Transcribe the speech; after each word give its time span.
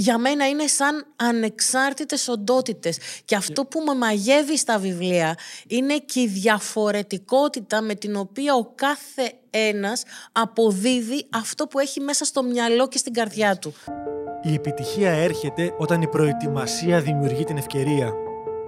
για 0.00 0.18
μένα 0.18 0.48
είναι 0.48 0.66
σαν 0.66 1.06
ανεξάρτητες 1.16 2.28
οντότητες. 2.28 2.98
Και 3.24 3.36
αυτό 3.36 3.64
που 3.64 3.80
με 3.80 3.94
μαγεύει 3.94 4.56
στα 4.56 4.78
βιβλία 4.78 5.36
είναι 5.66 5.98
και 5.98 6.20
η 6.20 6.26
διαφορετικότητα 6.26 7.80
με 7.80 7.94
την 7.94 8.16
οποία 8.16 8.54
ο 8.54 8.72
κάθε 8.74 9.32
ένας 9.50 10.02
αποδίδει 10.32 11.26
αυτό 11.30 11.66
που 11.66 11.78
έχει 11.78 12.00
μέσα 12.00 12.24
στο 12.24 12.42
μυαλό 12.42 12.88
και 12.88 12.98
στην 12.98 13.12
καρδιά 13.12 13.56
του. 13.56 13.74
Η 14.42 14.54
επιτυχία 14.54 15.10
έρχεται 15.10 15.74
όταν 15.78 16.02
η 16.02 16.08
προετοιμασία 16.08 17.00
δημιουργεί 17.00 17.44
την 17.44 17.56
ευκαιρία. 17.56 18.12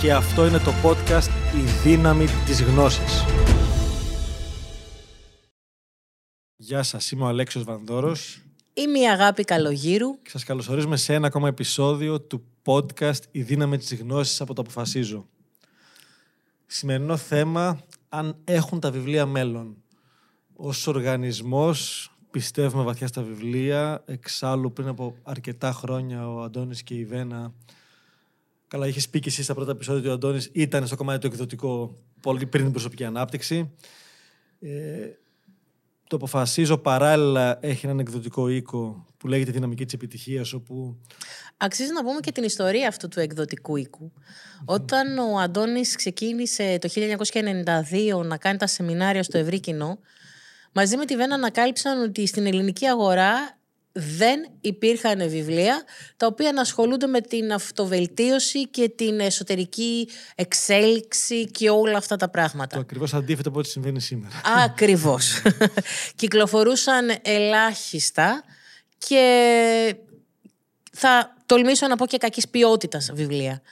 Και 0.00 0.12
αυτό 0.12 0.46
είναι 0.46 0.58
το 0.58 0.72
podcast 0.84 1.28
«Η 1.56 1.60
δύναμη 1.82 2.26
της 2.46 2.62
γνώσης». 2.62 3.24
Γεια 6.56 6.82
σας, 6.82 7.10
είμαι 7.10 7.24
ο 7.24 7.26
Αλέξιος 7.26 7.64
Βανδόρος 7.64 8.42
Είμαι 8.74 8.98
η 8.98 9.08
Αγάπη 9.08 9.44
Καλογύρου. 9.44 10.22
και 10.22 10.30
σας 10.30 10.44
καλωσορίζουμε 10.44 10.96
σε 10.96 11.14
ένα 11.14 11.26
ακόμα 11.26 11.48
επεισόδιο 11.48 12.20
του 12.20 12.44
podcast 12.64 13.20
«Η 13.30 13.42
δύναμη 13.42 13.78
της 13.78 13.94
γνώσης» 13.94 14.40
από 14.40 14.54
το 14.54 14.60
Αποφασίζω. 14.60 15.26
Σημερινό 16.66 17.16
θέμα, 17.16 17.80
αν 18.08 18.36
έχουν 18.44 18.80
τα 18.80 18.90
βιβλία 18.90 19.26
μέλλον. 19.26 19.76
Ως 20.56 20.86
οργανισμός 20.86 22.10
πιστεύουμε 22.30 22.82
βαθιά 22.82 23.06
στα 23.06 23.22
βιβλία. 23.22 24.02
Εξάλλου 24.06 24.72
πριν 24.72 24.88
από 24.88 25.16
αρκετά 25.22 25.72
χρόνια 25.72 26.28
ο 26.28 26.42
Αντώνης 26.42 26.82
και 26.82 26.94
η 26.94 27.04
Βένα 27.04 27.52
Καλά, 28.70 28.86
είχες 28.86 29.08
πει 29.08 29.20
και 29.20 29.28
εσύ 29.28 29.42
στα 29.42 29.54
πρώτα 29.54 29.70
επεισόδια 29.70 30.00
ότι 30.00 30.08
ο 30.08 30.12
Αντώνης 30.12 30.50
ήταν 30.52 30.86
στο 30.86 30.96
κομμάτι 30.96 31.20
το 31.20 31.26
εκδοτικό 31.26 31.96
πολύ 32.20 32.46
πριν 32.46 32.62
την 32.62 32.72
προσωπική 32.72 33.04
ανάπτυξη. 33.04 33.70
Ε, 34.60 35.08
το 36.06 36.16
αποφασίζω 36.16 36.78
παράλληλα 36.78 37.58
έχει 37.60 37.86
έναν 37.86 37.98
εκδοτικό 37.98 38.48
οίκο 38.48 39.06
που 39.16 39.28
λέγεται 39.28 39.50
Δυναμική 39.50 39.84
της 39.84 39.94
Επιτυχίας 39.94 40.52
όπου 40.52 40.96
Αξίζει 41.56 41.92
να 41.92 42.04
πούμε 42.04 42.20
και 42.20 42.32
την 42.32 42.44
ιστορία 42.44 42.88
αυτού 42.88 43.08
του 43.08 43.20
εκδοτικού 43.20 43.76
οίκου. 43.76 44.12
Όταν 44.64 45.18
ο 45.18 45.38
Αντώνης 45.38 45.96
ξεκίνησε 45.96 46.78
το 46.80 46.88
1992 48.20 48.24
να 48.24 48.36
κάνει 48.36 48.58
τα 48.58 48.66
σεμινάρια 48.66 49.22
στο 49.22 49.38
ευρύ 49.38 49.60
κοινό, 49.60 49.98
μαζί 50.72 50.96
με 50.96 51.04
τη 51.04 51.16
Βένα 51.16 51.34
ανακάλυψαν 51.34 52.02
ότι 52.02 52.26
στην 52.26 52.46
ελληνική 52.46 52.86
αγορά 52.86 53.59
δεν 54.00 54.50
υπήρχαν 54.60 55.28
βιβλία 55.28 55.84
τα 56.16 56.26
οποία 56.26 56.52
να 56.52 56.60
ασχολούνται 56.60 57.06
με 57.06 57.20
την 57.20 57.52
αυτοβελτίωση 57.52 58.68
και 58.68 58.88
την 58.88 59.20
εσωτερική 59.20 60.08
εξέλιξη 60.34 61.46
και 61.46 61.70
όλα 61.70 61.96
αυτά 61.96 62.16
τα 62.16 62.28
πράγματα. 62.28 62.74
το 62.74 62.80
ακριβώς 62.80 63.14
αντίθετο 63.14 63.48
από 63.48 63.58
ό,τι 63.58 63.68
συμβαίνει 63.68 64.00
σήμερα. 64.00 64.40
Ακριβώς. 64.64 65.42
Κυκλοφορούσαν 66.16 67.10
ελάχιστα 67.22 68.44
και 68.98 69.96
θα 70.92 71.36
τολμήσω 71.46 71.86
να 71.86 71.96
πω 71.96 72.06
και 72.06 72.18
κακής 72.18 72.48
ποιότητας 72.48 73.10
βιβλία. 73.12 73.62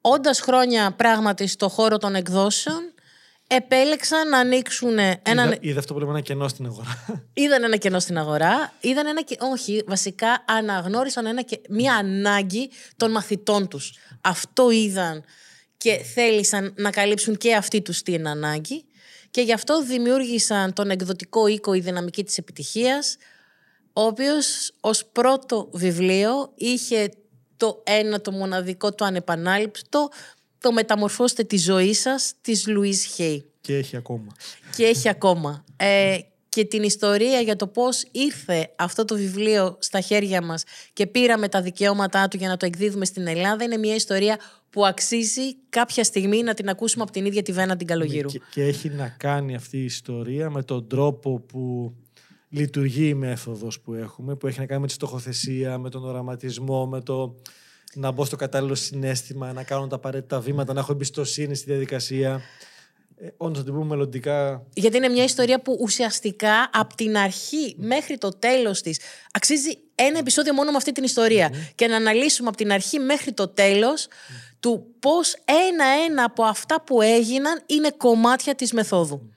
Όντας 0.00 0.40
χρόνια 0.40 0.90
πράγματι 0.90 1.46
στο 1.46 1.68
χώρο 1.68 1.98
των 1.98 2.14
εκδόσεων, 2.14 2.94
επέλεξαν 3.52 4.28
να 4.28 4.38
ανοίξουν 4.38 4.98
έναν... 5.22 5.46
Είδα, 5.46 5.58
είδα 5.60 5.78
αυτό 5.78 5.92
που 5.92 5.98
λέμε 5.98 6.10
ένα 6.10 6.20
κενό 6.20 6.48
στην 6.48 6.66
αγορά. 6.66 7.04
Είδαν 7.32 7.62
ένα 7.62 7.76
κενό 7.76 8.00
στην 8.00 8.18
αγορά, 8.18 8.72
είδαν 8.80 9.06
ένα 9.06 9.22
και... 9.22 9.36
όχι, 9.40 9.82
βασικά 9.86 10.44
αναγνώρισαν 10.46 11.26
ένα 11.26 11.42
και... 11.42 11.60
μία 11.68 11.94
ανάγκη 11.94 12.70
των 12.96 13.10
μαθητών 13.10 13.68
τους. 13.68 13.98
Αυτό 14.20 14.70
είδαν 14.70 15.24
και 15.76 15.96
θέλησαν 16.14 16.74
να 16.76 16.90
καλύψουν 16.90 17.36
και 17.36 17.54
αυτοί 17.54 17.82
τους 17.82 18.02
την 18.02 18.28
ανάγκη 18.28 18.84
και 19.30 19.40
γι' 19.40 19.52
αυτό 19.52 19.82
δημιούργησαν 19.82 20.72
τον 20.72 20.90
εκδοτικό 20.90 21.46
οίκο 21.46 21.74
«Η 21.74 21.80
δυναμική 21.80 22.24
της 22.24 22.38
επιτυχίας», 22.38 23.16
ο 23.92 24.02
οποίος 24.02 24.72
ως 24.80 25.04
πρώτο 25.12 25.68
βιβλίο 25.72 26.52
είχε 26.54 27.10
το 27.56 27.82
ένα, 27.86 28.20
το 28.20 28.32
μοναδικό, 28.32 28.92
το 28.92 29.04
ανεπανάληπτο, 29.04 30.08
το 30.60 30.72
«Μεταμορφώστε 30.72 31.42
τη 31.42 31.56
ζωή 31.56 31.94
σας» 31.94 32.32
της 32.40 32.66
Λουίς 32.66 33.04
Χέι 33.04 33.44
και 33.60 33.76
έχει 33.76 33.96
ακόμα. 33.96 34.32
και 34.76 34.84
έχει 34.84 35.08
ακόμα. 35.08 35.64
Ε, 35.76 36.18
και 36.48 36.64
την 36.64 36.82
ιστορία 36.82 37.40
για 37.40 37.56
το 37.56 37.66
πώς 37.66 38.04
ήρθε 38.10 38.72
αυτό 38.76 39.04
το 39.04 39.14
βιβλίο 39.16 39.76
στα 39.80 40.00
χέρια 40.00 40.42
μας 40.42 40.64
και 40.92 41.06
πήραμε 41.06 41.48
τα 41.48 41.62
δικαιώματά 41.62 42.28
του 42.28 42.36
για 42.36 42.48
να 42.48 42.56
το 42.56 42.66
εκδίδουμε 42.66 43.04
στην 43.04 43.26
Ελλάδα 43.26 43.64
είναι 43.64 43.76
μια 43.76 43.94
ιστορία 43.94 44.38
που 44.70 44.86
αξίζει 44.86 45.56
κάποια 45.68 46.04
στιγμή 46.04 46.42
να 46.42 46.54
την 46.54 46.68
ακούσουμε 46.68 47.02
από 47.02 47.12
την 47.12 47.24
ίδια 47.24 47.42
τη 47.42 47.52
Βένα 47.52 47.76
την 47.76 47.86
Καλογύρου. 47.86 48.28
Και, 48.28 48.40
και 48.50 48.62
έχει 48.62 48.88
να 48.88 49.08
κάνει 49.08 49.54
αυτή 49.54 49.76
η 49.78 49.84
ιστορία 49.84 50.50
με 50.50 50.62
τον 50.62 50.88
τρόπο 50.88 51.40
που 51.40 51.94
λειτουργεί 52.48 53.08
η 53.08 53.14
μέθοδος 53.14 53.80
που 53.80 53.94
έχουμε, 53.94 54.36
που 54.36 54.46
έχει 54.46 54.58
να 54.58 54.66
κάνει 54.66 54.80
με 54.80 54.86
τη 54.86 54.92
στοχοθεσία, 54.92 55.78
με 55.78 55.90
τον 55.90 56.04
οραματισμό, 56.04 56.86
με 56.86 57.00
το 57.00 57.34
να 57.94 58.10
μπω 58.10 58.24
στο 58.24 58.36
κατάλληλο 58.36 58.74
συνέστημα, 58.74 59.52
να 59.52 59.62
κάνω 59.62 59.86
τα 59.86 59.96
απαραίτητα 59.96 60.40
βήματα, 60.40 60.72
να 60.72 60.80
έχω 60.80 60.92
εμπιστοσύνη 60.92 61.54
στη 61.54 61.70
διαδικασία. 61.70 62.40
Ε, 63.16 63.28
όντως 63.36 63.58
θα 63.58 63.64
την 63.64 63.72
πούμε 63.72 63.84
μελλοντικά. 63.86 64.66
Γιατί 64.74 64.96
είναι 64.96 65.08
μια 65.08 65.24
ιστορία 65.24 65.60
που 65.60 65.78
ουσιαστικά 65.80 66.70
από 66.72 66.94
την 66.94 67.16
αρχή 67.16 67.74
μέχρι 67.78 68.18
το 68.18 68.28
τέλος 68.28 68.82
της 68.82 69.00
αξίζει 69.32 69.78
ένα 69.94 70.18
επεισόδιο 70.18 70.54
μόνο 70.54 70.70
με 70.70 70.76
αυτή 70.76 70.92
την 70.92 71.04
ιστορια 71.04 71.52
και 71.74 71.86
να 71.86 71.96
αναλύσουμε 71.96 72.48
από 72.48 72.56
την 72.56 72.72
αρχή 72.72 72.98
μέχρι 72.98 73.32
το 73.32 73.48
τέλος 73.48 74.08
του 74.60 74.86
πώς 74.98 75.36
ένα-ένα 75.44 76.24
από 76.24 76.42
αυτά 76.42 76.82
που 76.82 77.02
έγιναν 77.02 77.62
είναι 77.66 77.90
κομμάτια 77.96 78.54
της 78.54 78.72
μεθόδου. 78.72 79.30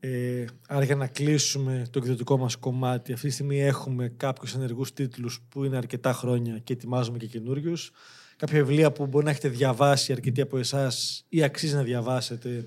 Ε, 0.00 0.44
άρα 0.68 0.84
για 0.84 0.96
να 0.96 1.06
κλείσουμε 1.06 1.86
το 1.90 1.98
εκδοτικό 1.98 2.38
μας 2.38 2.56
κομμάτι, 2.56 3.12
αυτή 3.12 3.26
τη 3.26 3.32
στιγμή 3.32 3.60
έχουμε 3.60 4.08
κάποιους 4.16 4.54
ενεργούς 4.54 4.92
τίτλους 4.92 5.40
που 5.48 5.64
είναι 5.64 5.76
αρκετά 5.76 6.12
χρόνια 6.12 6.58
και 6.58 6.72
ετοιμάζουμε 6.72 7.18
και 7.18 7.26
καινούριους. 7.26 7.90
Κάποια 8.36 8.64
βιβλία 8.64 8.92
που 8.92 9.06
μπορεί 9.06 9.24
να 9.24 9.30
έχετε 9.30 9.48
διαβάσει 9.48 10.12
αρκετοί 10.12 10.40
από 10.40 10.58
εσάς 10.58 11.24
ή 11.28 11.42
αξίζει 11.42 11.74
να 11.74 11.82
διαβάσετε. 11.82 12.66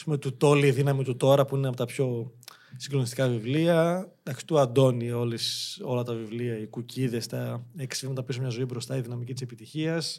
Α 0.00 0.04
πούμε, 0.04 0.18
του 0.18 0.36
Τόλι, 0.36 0.66
η 0.66 0.70
δύναμη 0.70 1.04
του 1.04 1.16
τώρα, 1.16 1.44
που 1.44 1.56
είναι 1.56 1.68
από 1.68 1.76
τα 1.76 1.84
πιο 1.84 2.32
συγκλονιστικά 2.76 3.28
βιβλία. 3.28 4.08
Εντάξει, 4.22 4.46
του 4.46 4.58
Αντώνη, 4.58 5.10
όλες, 5.10 5.78
όλα 5.82 6.02
τα 6.02 6.14
βιβλία, 6.14 6.58
οι 6.58 6.66
κουκίδες, 6.66 7.26
τα 7.26 7.66
έξι 7.76 8.00
βήματα 8.00 8.22
πίσω 8.22 8.40
μια 8.40 8.48
ζωή 8.48 8.64
μπροστά, 8.64 8.96
η 8.96 9.00
δυναμική 9.00 9.32
της 9.32 9.42
επιτυχίας. 9.42 10.18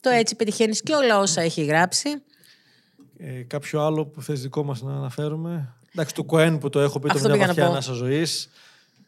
Το 0.00 0.10
έτσι 0.10 0.36
πετυχαίνεις 0.36 0.82
και 0.82 0.94
όλα 0.94 1.18
όσα 1.18 1.40
έχει 1.40 1.64
γράψει. 1.64 2.08
Ε, 3.22 3.42
κάποιο 3.42 3.80
άλλο 3.80 4.06
που 4.06 4.22
θες 4.22 4.42
δικό 4.42 4.64
μας 4.64 4.82
να 4.82 4.96
αναφέρουμε. 4.96 5.74
Εντάξει, 5.92 6.14
του 6.14 6.24
Κοέν 6.24 6.58
που 6.58 6.68
το 6.68 6.80
έχω 6.80 6.98
πει, 6.98 7.08
το 7.08 7.14
Αυτό 7.14 7.28
μια 7.28 7.32
πήγα 7.32 7.46
να 7.46 7.52
βαθιά 7.52 7.64
πω. 7.64 7.70
ανάσα 7.70 7.92
ζωής, 7.92 8.50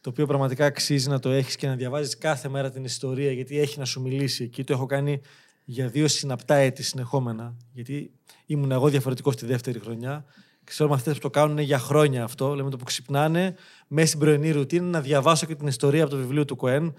το 0.00 0.10
οποίο 0.10 0.26
πραγματικά 0.26 0.66
αξίζει 0.66 1.08
να 1.08 1.18
το 1.18 1.30
έχεις 1.30 1.56
και 1.56 1.66
να 1.66 1.74
διαβάζεις 1.74 2.18
κάθε 2.18 2.48
μέρα 2.48 2.70
την 2.70 2.84
ιστορία, 2.84 3.32
γιατί 3.32 3.60
έχει 3.60 3.78
να 3.78 3.84
σου 3.84 4.00
μιλήσει 4.00 4.44
εκεί. 4.44 4.64
Το 4.64 4.72
έχω 4.72 4.86
κάνει 4.86 5.20
για 5.64 5.88
δύο 5.88 6.08
συναπτά 6.08 6.54
έτη 6.54 6.82
συνεχόμενα, 6.82 7.56
γιατί 7.72 8.10
ήμουν 8.46 8.70
εγώ 8.70 8.88
διαφορετικός 8.88 9.34
στη 9.34 9.46
δεύτερη 9.46 9.78
χρονιά. 9.78 10.24
Ξέρω 10.64 10.88
μαθητές 10.88 11.14
που 11.14 11.20
το 11.20 11.30
κάνουν 11.30 11.58
για 11.58 11.78
χρόνια 11.78 12.24
αυτό, 12.24 12.54
λέμε 12.54 12.70
το 12.70 12.76
που 12.76 12.84
ξυπνάνε, 12.84 13.54
μέσα 13.88 14.06
στην 14.06 14.18
πρωινή 14.18 14.50
ρουτίνα, 14.50 14.86
να 14.86 15.00
διαβάσω 15.00 15.46
και 15.46 15.54
την 15.54 15.66
ιστορία 15.66 16.02
από 16.02 16.10
το 16.10 16.18
βιβλίο 16.18 16.44
του 16.44 16.56
Κοέν. 16.56 16.94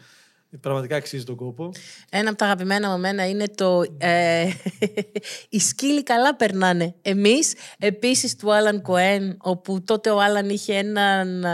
Πραγματικά 0.59 0.95
αξίζει 0.95 1.23
τον 1.23 1.35
κόπο. 1.35 1.71
Ένα 2.09 2.29
από 2.29 2.37
τα 2.37 2.45
αγαπημένα 2.45 2.89
μου 2.89 2.95
εμένα 2.95 3.29
είναι 3.29 3.45
το 3.55 3.83
ε, 3.97 4.49
«Οι 5.49 5.59
σκύλοι 5.59 6.03
καλά 6.03 6.35
περνάνε». 6.35 6.95
Εμείς, 7.01 7.53
επίσης 7.79 8.35
του 8.35 8.53
Άλαν 8.53 8.81
Κοέν, 8.81 9.37
όπου 9.41 9.83
τότε 9.83 10.09
ο 10.09 10.19
Άλαν 10.19 10.49
είχε 10.49 10.73
έναν 10.73 11.45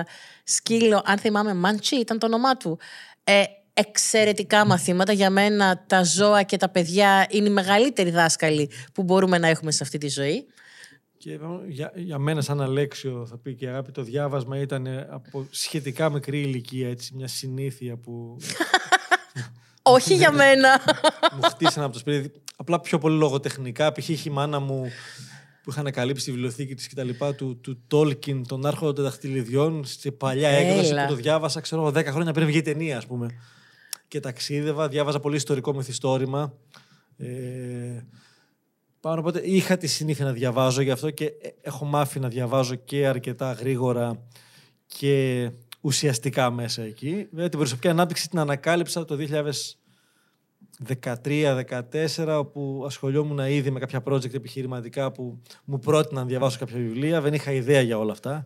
σκύλο, 0.43 1.01
αν 1.05 1.17
θυμάμαι, 1.17 1.53
Μάντσι 1.53 1.95
ήταν 1.95 2.19
το 2.19 2.25
όνομά 2.25 2.57
του. 2.57 2.79
Ε, 3.23 3.43
εξαιρετικά 3.73 4.65
μαθήματα. 4.65 5.13
Για 5.13 5.29
μένα 5.29 5.83
τα 5.87 6.03
ζώα 6.03 6.43
και 6.43 6.57
τα 6.57 6.69
παιδιά 6.69 7.27
είναι 7.29 7.47
οι 7.47 7.51
μεγαλύτεροι 7.51 8.09
δάσκαλοι 8.09 8.71
που 8.93 9.03
μπορούμε 9.03 9.37
να 9.37 9.47
έχουμε 9.47 9.71
σε 9.71 9.83
αυτή 9.83 9.97
τη 9.97 10.07
ζωή. 10.07 10.45
Και 11.19 11.31
είπαμε, 11.31 11.65
για, 11.67 11.91
για 11.95 12.17
μένα, 12.17 12.41
σαν 12.41 12.61
Αλέξιο, 12.61 13.25
θα 13.29 13.37
πει 13.37 13.55
και 13.55 13.65
η 13.65 13.67
αγάπη, 13.67 13.91
το 13.91 14.03
διάβασμα 14.03 14.57
ήταν 14.57 14.87
από 15.09 15.47
σχετικά 15.49 16.09
μικρή 16.09 16.39
ηλικία, 16.39 16.89
έτσι, 16.89 17.15
μια 17.15 17.27
συνήθεια 17.27 17.97
που. 17.97 18.37
Όχι 19.81 20.15
για 20.15 20.31
μένα. 20.31 20.81
μου 21.35 21.41
χτίσανε 21.41 21.85
από 21.85 21.93
το 21.93 21.99
σπίτι. 21.99 22.31
Απλά 22.55 22.79
πιο 22.79 22.97
πολύ 22.97 23.17
λογοτεχνικά. 23.17 23.91
Π.χ. 23.91 24.25
η 24.25 24.29
μάνα 24.29 24.59
μου 24.59 24.91
που 25.63 25.71
είχαν 25.71 25.91
καλύψει 25.91 26.25
τη 26.25 26.31
βιβλιοθήκη 26.31 26.75
της 26.75 26.87
κτλ. 26.87 27.09
του, 27.35 27.59
του 27.61 27.83
Τόλκιν, 27.87 28.47
τον 28.47 28.65
Άρχοντα 28.65 28.93
των 28.93 29.03
Δαχτυλιδιών, 29.03 29.85
σε 29.85 30.11
παλιά 30.11 30.49
έκδοση 30.49 30.89
Έλα. 30.89 31.05
που 31.05 31.09
το 31.09 31.15
διάβασα, 31.15 31.59
ξέρω 31.59 31.81
εγώ, 31.81 31.91
10 31.91 32.05
χρόνια 32.05 32.33
πριν 32.33 32.47
βγει 32.47 32.57
η 32.57 32.61
ταινία, 32.61 32.97
ας 32.97 33.05
πούμε. 33.05 33.27
Και 34.07 34.19
ταξίδευα, 34.19 34.87
διάβαζα 34.87 35.19
πολύ 35.19 35.35
ιστορικό 35.35 35.73
μυθιστόρημα. 35.73 36.53
Ε, 37.17 37.27
πάνω 38.99 39.19
οπότε 39.19 39.41
είχα 39.43 39.77
τη 39.77 39.87
συνήθεια 39.87 40.25
να 40.25 40.31
διαβάζω 40.31 40.81
γι' 40.81 40.91
αυτό 40.91 41.09
και 41.09 41.25
ε, 41.25 41.49
έχω 41.61 41.85
μάθει 41.85 42.19
να 42.19 42.27
διαβάζω 42.27 42.75
και 42.75 43.07
αρκετά 43.07 43.51
γρήγορα 43.51 44.25
και 44.85 45.51
ουσιαστικά 45.81 46.51
μέσα 46.51 46.81
εκεί. 46.81 47.27
Βέβαια, 47.31 47.49
την 47.49 47.59
προσωπική 47.59 47.87
ανάπτυξη 47.87 48.29
την 48.29 48.39
ανακάλυψα 48.39 49.05
το 49.05 49.17
2013-2014 50.85 52.37
όπου 52.39 52.83
ασχολιόμουν 52.85 53.39
ήδη 53.39 53.71
με 53.71 53.79
κάποια 53.79 54.03
project 54.05 54.33
επιχειρηματικά 54.33 55.11
που 55.11 55.41
μου 55.65 55.79
πρότειναν 55.79 56.23
να 56.23 56.29
διαβάσω 56.29 56.59
κάποια 56.59 56.77
βιβλία. 56.77 57.21
Δεν 57.21 57.33
είχα 57.33 57.51
ιδέα 57.51 57.81
για 57.81 57.97
όλα 57.97 58.11
αυτά, 58.11 58.45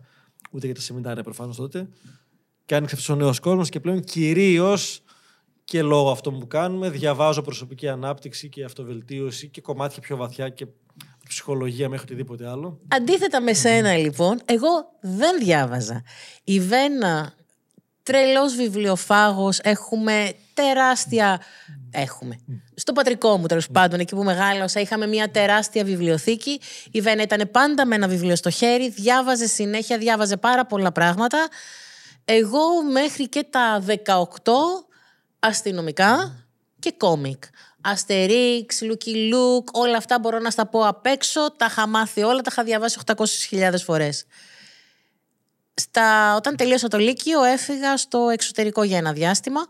ούτε 0.50 0.66
για 0.66 0.74
τα 0.74 0.80
σεμινάρια 0.80 1.22
προφανώς 1.22 1.56
τότε. 1.56 1.88
Και 2.64 2.74
άνοιξε 2.74 2.94
αυτός 2.94 3.16
ο 3.16 3.18
νέος 3.18 3.40
κόσμος 3.40 3.68
και 3.68 3.80
πλέον 3.80 4.00
κυρίως 4.00 5.02
και 5.64 5.82
λόγω 5.82 6.10
αυτών 6.10 6.38
που 6.38 6.46
κάνουμε 6.46 6.90
διαβάζω 6.90 7.42
προσωπική 7.42 7.88
ανάπτυξη 7.88 8.48
και 8.48 8.64
αυτοβελτίωση 8.64 9.48
και 9.48 9.60
κομμάτια 9.60 10.00
πιο 10.00 10.16
βαθιά 10.16 10.48
και 10.48 10.66
ψυχολογία 11.28 11.88
μέχρι 11.88 12.04
οτιδήποτε 12.04 12.48
άλλο. 12.48 12.80
Αντίθετα 12.88 13.40
με 13.40 13.52
σένα 13.52 13.96
λοιπόν, 13.96 14.40
εγώ 14.44 14.68
δεν 15.00 15.38
διάβαζα. 15.38 16.02
Η 16.44 16.60
Βένα, 16.60 17.32
τρελός 18.02 18.54
βιβλιοφάγος, 18.54 19.58
έχουμε 19.58 20.32
τεράστια... 20.54 21.40
Έχουμε. 21.96 22.38
Στο 22.74 22.92
πατρικό 22.92 23.36
μου, 23.36 23.46
τέλος 23.46 23.68
πάντων, 23.70 24.00
εκεί 24.00 24.14
που 24.14 24.22
μεγάλωσα, 24.22 24.80
είχαμε 24.80 25.06
μια 25.06 25.30
τεράστια 25.30 25.84
βιβλιοθήκη. 25.84 26.60
Η 26.90 27.00
Βένα 27.00 27.22
ήταν 27.22 27.48
πάντα 27.50 27.86
με 27.86 27.94
ένα 27.94 28.08
βιβλίο 28.08 28.36
στο 28.36 28.50
χέρι, 28.50 28.88
διάβαζε 28.88 29.46
συνέχεια, 29.46 29.98
διάβαζε 29.98 30.36
πάρα 30.36 30.66
πολλά 30.66 30.92
πράγματα. 30.92 31.48
Εγώ 32.24 32.82
μέχρι 32.92 33.28
και 33.28 33.46
τα 33.50 33.84
18 33.86 33.94
αστυνομικά 35.46 36.44
και 36.78 36.92
κόμικ. 36.92 37.44
Αστερίξ, 37.80 38.82
Λουκι 38.82 39.16
Λουκ, 39.16 39.76
όλα 39.76 39.96
αυτά 39.96 40.18
μπορώ 40.18 40.38
να 40.38 40.50
στα 40.50 40.66
πω 40.66 40.86
απ' 40.86 41.06
έξω. 41.06 41.52
Τα 41.52 41.66
είχα 41.70 41.86
μάθει 41.86 42.22
όλα, 42.22 42.40
τα 42.40 42.48
είχα 42.52 42.64
διαβάσει 42.64 42.98
800.000 43.50 43.74
φορές. 43.84 44.24
Στα, 45.74 46.34
όταν 46.36 46.56
τελείωσα 46.56 46.88
το 46.88 46.98
Λύκειο 46.98 47.42
έφυγα 47.42 47.96
στο 47.96 48.28
εξωτερικό 48.32 48.82
για 48.82 48.96
ένα 48.98 49.12
διάστημα 49.12 49.66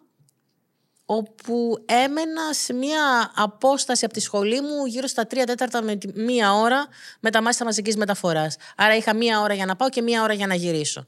όπου 1.06 1.82
έμενα 1.86 2.52
σε 2.52 2.72
μια 2.72 3.32
απόσταση 3.34 4.04
από 4.04 4.14
τη 4.14 4.20
σχολή 4.20 4.60
μου 4.60 4.86
γύρω 4.86 5.06
στα 5.06 5.22
3 5.26 5.42
τέταρτα 5.46 5.82
με 5.82 5.96
τη- 5.96 6.20
μία 6.20 6.54
ώρα 6.54 6.86
με 7.20 7.30
τα 7.30 7.42
μάτια 7.42 7.64
μαζικής 7.64 7.96
μεταφοράς. 7.96 8.56
Άρα 8.76 8.96
είχα 8.96 9.14
μία 9.14 9.40
ώρα 9.40 9.54
για 9.54 9.66
να 9.66 9.76
πάω 9.76 9.88
και 9.88 10.02
μία 10.02 10.22
ώρα 10.22 10.32
για 10.32 10.46
να 10.46 10.54
γυρίσω. 10.54 11.06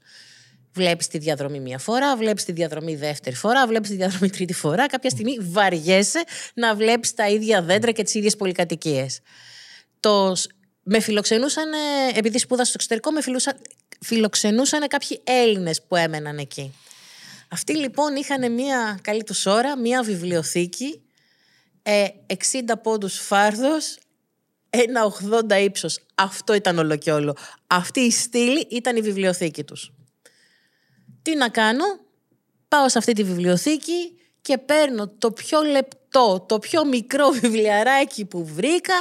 Βλέπεις 0.77 1.07
τη 1.07 1.17
διαδρομή 1.17 1.59
μία 1.59 1.77
φορά, 1.77 2.17
βλέπεις 2.17 2.43
τη 2.45 2.51
διαδρομή 2.51 2.95
δεύτερη 2.95 3.35
φορά, 3.35 3.67
βλέπεις 3.67 3.89
τη 3.89 3.95
διαδρομή 3.95 4.29
τρίτη 4.29 4.53
φορά. 4.53 4.87
Κάποια 4.87 5.09
στιγμή 5.09 5.37
βαριέσαι 5.41 6.23
να 6.53 6.75
βλέπεις 6.75 7.13
τα 7.13 7.29
ίδια 7.29 7.61
δέντρα 7.61 7.91
και 7.91 8.03
τις 8.03 8.13
ίδιες 8.13 8.35
πολυκατοικίες. 8.35 9.19
Το, 9.99 10.35
σ- 10.35 10.49
με 10.83 10.99
φιλοξενούσαν, 10.99 11.69
επειδή 12.15 12.37
σπούδασα 12.39 12.65
στο 12.65 12.73
εξωτερικό, 12.75 13.11
με 13.11 13.21
φιλούσα- 13.21 13.57
φιλοξενούσαν 14.05 14.87
κάποιοι 14.87 15.21
Έλληνες 15.23 15.81
που 15.87 15.95
έμεναν 15.95 16.37
εκεί. 16.37 16.73
Αυτοί 17.49 17.77
λοιπόν 17.77 18.15
είχαν 18.15 18.51
μια 18.53 18.99
καλή 19.03 19.23
τους 19.23 19.45
ώρα, 19.45 19.77
μια 19.77 20.03
βιβλιοθήκη, 20.03 21.01
ε, 21.83 22.05
60 22.27 22.77
πόντους 22.83 23.19
φάρδος, 23.19 23.97
ένα 24.69 25.03
80 25.03 25.59
ύψος. 25.59 25.99
Αυτό 26.15 26.53
ήταν 26.53 26.77
όλο 26.77 26.95
και 26.95 27.11
όλο. 27.11 27.35
Αυτή 27.67 27.99
η 27.99 28.11
στήλη 28.11 28.67
ήταν 28.69 28.95
η 28.95 29.01
βιβλιοθήκη 29.01 29.63
τους. 29.63 29.91
Τι 31.27 31.35
να 31.35 31.49
κάνω, 31.49 31.83
πάω 32.67 32.89
σε 32.89 32.97
αυτή 32.97 33.13
τη 33.13 33.23
βιβλιοθήκη 33.23 34.17
και 34.41 34.57
παίρνω 34.57 35.07
το 35.07 35.31
πιο 35.31 35.61
λεπτό, 35.61 36.45
το 36.47 36.59
πιο 36.59 36.85
μικρό 36.85 37.29
βιβλιαράκι 37.41 38.25
που 38.25 38.45
βρήκα, 38.45 38.93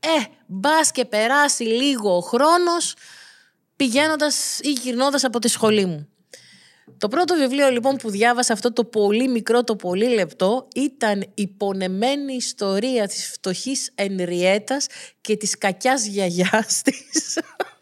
ε, 0.00 0.24
μπας 0.46 0.90
και 0.90 1.04
περάσει 1.04 1.62
λίγο 1.62 2.16
ο 2.16 2.20
χρόνος 2.20 2.94
πηγαίνοντας 3.76 4.58
ή 4.62 4.70
γυρνώντας 4.70 5.24
από 5.24 5.38
τη 5.38 5.48
σχολή 5.48 5.84
μου. 5.84 6.08
Το 6.98 7.08
πρώτο 7.08 7.34
βιβλίο 7.34 7.70
λοιπόν 7.70 7.96
που 7.96 8.10
διάβασα 8.10 8.52
αυτό 8.52 8.72
το 8.72 8.84
πολύ 8.84 9.28
μικρό, 9.28 9.64
το 9.64 9.76
πολύ 9.76 10.08
λεπτό 10.08 10.68
ήταν 10.74 11.30
η 11.34 11.46
πονεμένη 11.46 12.34
ιστορία 12.34 13.06
της 13.06 13.30
φτωχής 13.32 13.90
Ενριέτας 13.94 14.86
και 15.20 15.36
της 15.36 15.58
κακιάς 15.58 16.06
γιαγιάς 16.06 16.82
της. 16.82 17.38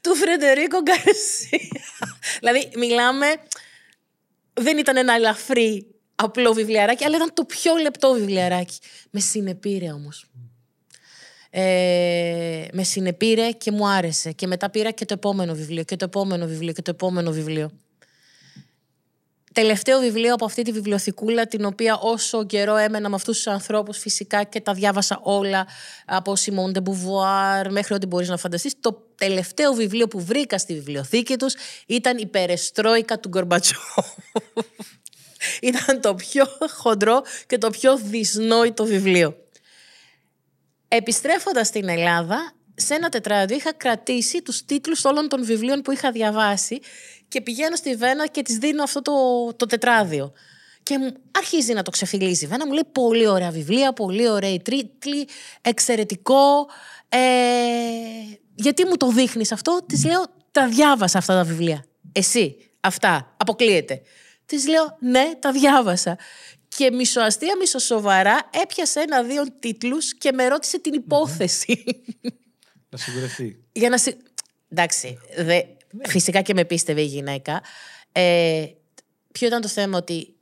του 0.00 0.14
Φρεντερίκο 0.14 0.78
Γκαρσία. 0.82 1.58
δηλαδή 2.40 2.70
μιλάμε, 2.76 3.26
δεν 4.52 4.78
ήταν 4.78 4.96
ένα 4.96 5.14
ελαφρύ 5.14 5.86
απλό 6.14 6.52
βιβλιαράκι, 6.52 7.04
αλλά 7.04 7.16
ήταν 7.16 7.30
το 7.34 7.44
πιο 7.44 7.76
λεπτό 7.76 8.12
βιβλιαράκι. 8.12 8.78
Με 9.10 9.20
συνεπήρε 9.20 9.92
όμως. 9.92 10.24
Ε, 11.50 12.64
με 12.72 12.82
συνεπήρε 12.82 13.50
και 13.50 13.70
μου 13.70 13.88
άρεσε. 13.88 14.32
Και 14.32 14.46
μετά 14.46 14.70
πήρα 14.70 14.90
και 14.90 15.04
το 15.04 15.14
επόμενο 15.14 15.54
βιβλίο 15.54 15.82
και 15.82 15.96
το 15.96 16.04
επόμενο 16.04 16.46
βιβλίο 16.46 16.72
και 16.72 16.82
το 16.82 16.90
επόμενο 16.90 17.30
βιβλίο. 17.30 17.70
Τελευταίο 19.52 20.00
βιβλίο 20.00 20.34
από 20.34 20.44
αυτή 20.44 20.62
τη 20.62 20.72
βιβλιοθηκούλα 20.72 21.46
την 21.46 21.64
οποία 21.64 21.98
όσο 21.98 22.46
καιρό 22.46 22.76
έμενα 22.76 23.08
με 23.08 23.14
αυτούς 23.14 23.36
τους 23.36 23.46
ανθρώπους 23.46 23.98
φυσικά 23.98 24.42
και 24.42 24.60
τα 24.60 24.74
διάβασα 24.74 25.20
όλα 25.22 25.66
από 26.06 26.32
Simone 26.36 26.76
de 26.76 26.82
Beauvoir 26.82 27.70
μέχρι 27.70 27.94
ό,τι 27.94 28.06
μπορείς 28.06 28.28
να 28.28 28.36
φανταστείς. 28.36 28.74
Το 28.80 29.06
τελευταίο 29.14 29.72
βιβλίο 29.72 30.08
που 30.08 30.20
βρήκα 30.20 30.58
στη 30.58 30.74
βιβλιοθήκη 30.74 31.36
τους 31.36 31.54
ήταν 31.86 32.18
η 32.18 32.26
Περεστρόικα 32.26 33.18
του 33.18 33.28
Γκορμπατσό. 33.28 33.78
ήταν 35.60 36.00
το 36.00 36.14
πιο 36.14 36.44
χοντρό 36.76 37.22
και 37.46 37.58
το 37.58 37.70
πιο 37.70 37.96
δυσνόητο 37.96 38.84
βιβλίο. 38.84 39.36
Επιστρέφοντας 40.88 41.66
στην 41.66 41.88
Ελλάδα, 41.88 42.52
σε 42.80 42.94
ένα 42.94 43.08
τετράδιο 43.08 43.56
είχα 43.56 43.72
κρατήσει 43.72 44.42
τους 44.42 44.64
τίτλους 44.64 45.04
όλων 45.04 45.28
των 45.28 45.44
βιβλίων 45.44 45.82
που 45.82 45.92
είχα 45.92 46.10
διαβάσει 46.10 46.80
και 47.28 47.40
πηγαίνω 47.40 47.76
στη 47.76 47.94
Βένα 47.94 48.26
και 48.26 48.42
της 48.42 48.56
δίνω 48.56 48.82
αυτό 48.82 49.02
το, 49.02 49.12
το 49.56 49.66
τετράδιο. 49.66 50.32
Και 50.82 50.98
μου 50.98 51.12
αρχίζει 51.30 51.72
να 51.72 51.82
το 51.82 51.90
ξεφυλίζει 51.90 52.44
η 52.44 52.48
Βένα, 52.48 52.66
μου 52.66 52.72
λέει 52.72 52.88
πολύ 52.92 53.26
ωραία 53.26 53.50
βιβλία, 53.50 53.92
πολύ 53.92 54.28
ωραίοι 54.28 54.60
τίτλοι, 54.62 55.28
εξαιρετικό. 55.60 56.68
Ε, 57.08 57.18
γιατί 58.54 58.84
μου 58.84 58.96
το 58.96 59.08
δείχνεις 59.08 59.52
αυτό, 59.52 59.80
της 59.86 60.04
λέω 60.04 60.24
τα 60.50 60.68
διάβασα 60.68 61.18
αυτά 61.18 61.34
τα 61.34 61.44
βιβλία. 61.44 61.84
Εσύ, 62.12 62.56
αυτά, 62.80 63.34
αποκλείεται. 63.36 64.02
Της 64.46 64.68
λέω 64.68 64.96
ναι, 65.00 65.30
τα 65.38 65.52
διάβασα. 65.52 66.18
Και 66.76 66.90
μισοαστία, 66.90 67.56
μισοσοβαρά 67.58 68.50
έπιασε 68.62 69.00
ένα-δύο 69.00 69.44
τίτλους 69.58 70.14
και 70.14 70.32
με 70.32 70.48
ρώτησε 70.48 70.78
την 70.78 70.92
υπόθεση. 70.92 71.84
Να 72.90 72.98
σιγουρευτεί. 72.98 73.64
Για 73.72 73.88
να 73.88 73.98
συ... 73.98 74.16
Εντάξει, 74.68 75.18
δε... 75.36 75.62
φυσικά 76.08 76.40
και 76.40 76.54
με 76.54 76.64
πίστευε 76.64 77.00
η 77.00 77.06
γυναίκα. 77.06 77.62
Ε, 78.12 78.64
ποιο 79.32 79.46
ήταν 79.46 79.60
το 79.60 79.68
θέμα 79.68 79.98
ότι 79.98 80.34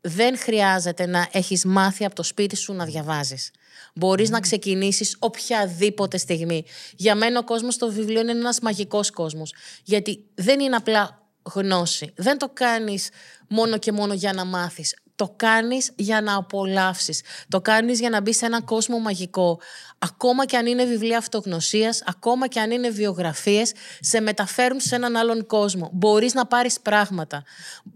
δεν 0.00 0.38
χρειάζεται 0.38 1.06
να 1.06 1.28
έχεις 1.32 1.64
μάθει 1.64 2.04
από 2.04 2.14
το 2.14 2.22
σπίτι 2.22 2.56
σου 2.56 2.72
να 2.72 2.84
διαβάζεις. 2.84 3.50
Μπορείς 3.94 4.30
να 4.30 4.40
ξεκινήσεις 4.40 5.16
οποιαδήποτε 5.18 6.16
στιγμή. 6.16 6.64
Για 6.96 7.14
μένα 7.14 7.38
ο 7.38 7.44
κόσμος 7.44 7.74
στο 7.74 7.92
βιβλίο 7.92 8.20
είναι 8.20 8.30
ένας 8.30 8.60
μαγικός 8.60 9.10
κόσμος. 9.10 9.54
Γιατί 9.84 10.24
δεν 10.34 10.60
είναι 10.60 10.76
απλά 10.76 11.26
γνώση. 11.42 12.12
Δεν 12.16 12.38
το 12.38 12.48
κάνεις 12.48 13.08
μόνο 13.48 13.78
και 13.78 13.92
μόνο 13.92 14.14
για 14.14 14.32
να 14.32 14.44
μάθεις. 14.44 14.96
Το 15.14 15.34
κάνεις 15.36 15.92
για 15.96 16.20
να 16.20 16.36
απολαύσεις. 16.36 17.22
Το 17.48 17.60
κάνεις 17.60 18.00
για 18.00 18.10
να 18.10 18.20
μπεις 18.20 18.36
σε 18.36 18.46
ένα 18.46 18.62
κόσμο 18.62 18.98
μαγικό. 18.98 19.60
Ακόμα 19.98 20.46
και 20.46 20.56
αν 20.56 20.66
είναι 20.66 20.84
βιβλία 20.84 21.18
αυτογνωσίας, 21.18 22.02
ακόμα 22.06 22.48
και 22.48 22.60
αν 22.60 22.70
είναι 22.70 22.90
βιογραφίες, 22.90 23.72
σε 24.00 24.20
μεταφέρουν 24.20 24.80
σε 24.80 24.94
έναν 24.94 25.16
άλλον 25.16 25.46
κόσμο. 25.46 25.90
Μπορείς 25.92 26.34
να 26.34 26.46
πάρεις 26.46 26.80
πράγματα. 26.80 27.42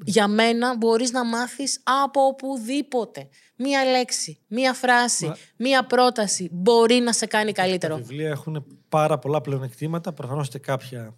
Για 0.04 0.28
μένα 0.28 0.76
μπορείς 0.76 1.10
να 1.10 1.24
μάθεις 1.24 1.80
από 2.02 2.20
οπουδήποτε. 2.20 3.28
Μία 3.56 3.84
λέξη, 3.84 4.38
μία 4.46 4.72
φράση, 4.72 5.32
μία 5.56 5.86
πρόταση 5.86 6.48
μπορεί 6.52 6.94
να 6.94 7.12
σε 7.12 7.26
κάνει 7.26 7.52
Τα 7.52 7.62
καλύτερο. 7.62 7.96
βιβλία 7.96 8.28
έχουν 8.28 8.64
πάρα 8.88 9.18
πολλά 9.18 9.40
πλεονεκτήματα, 9.40 10.12
προφανώς 10.12 10.48
και 10.48 10.58
κάποια 10.58 11.16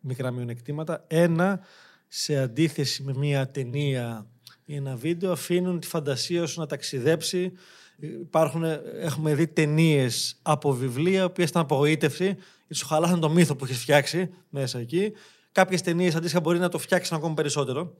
μικρά 0.00 0.30
μειονεκτήματα. 0.30 1.04
Ένα, 1.06 1.60
σε 2.08 2.38
αντίθεση 2.38 3.02
με 3.02 3.12
μια 3.16 3.50
ταινία 3.50 4.26
ή 4.70 4.74
ένα 4.74 4.96
βίντεο, 4.96 5.32
αφήνουν 5.32 5.80
τη 5.80 5.86
φαντασία 5.86 6.46
σου 6.46 6.60
να 6.60 6.66
ταξιδέψει. 6.66 7.52
Υπάρχουν, 7.98 8.64
έχουμε 9.00 9.34
δει 9.34 9.46
ταινίες 9.46 10.38
από 10.42 10.72
βιβλία, 10.72 11.20
οι 11.20 11.24
οποίε 11.24 11.44
ήταν 11.44 11.62
απογοήτευση, 11.62 12.24
γιατί 12.24 12.74
σου 12.74 12.86
χαλάσαν 12.86 13.20
το 13.20 13.28
μύθο 13.28 13.56
που 13.56 13.64
έχει 13.64 13.74
φτιάξει 13.74 14.30
μέσα 14.48 14.78
εκεί. 14.78 15.12
Κάποιες 15.52 15.82
ταινίες 15.82 16.14
αντίστοιχα 16.14 16.40
μπορεί 16.40 16.58
να 16.58 16.68
το 16.68 16.78
φτιάξουν 16.78 17.16
ακόμα 17.16 17.34
περισσότερο. 17.34 17.96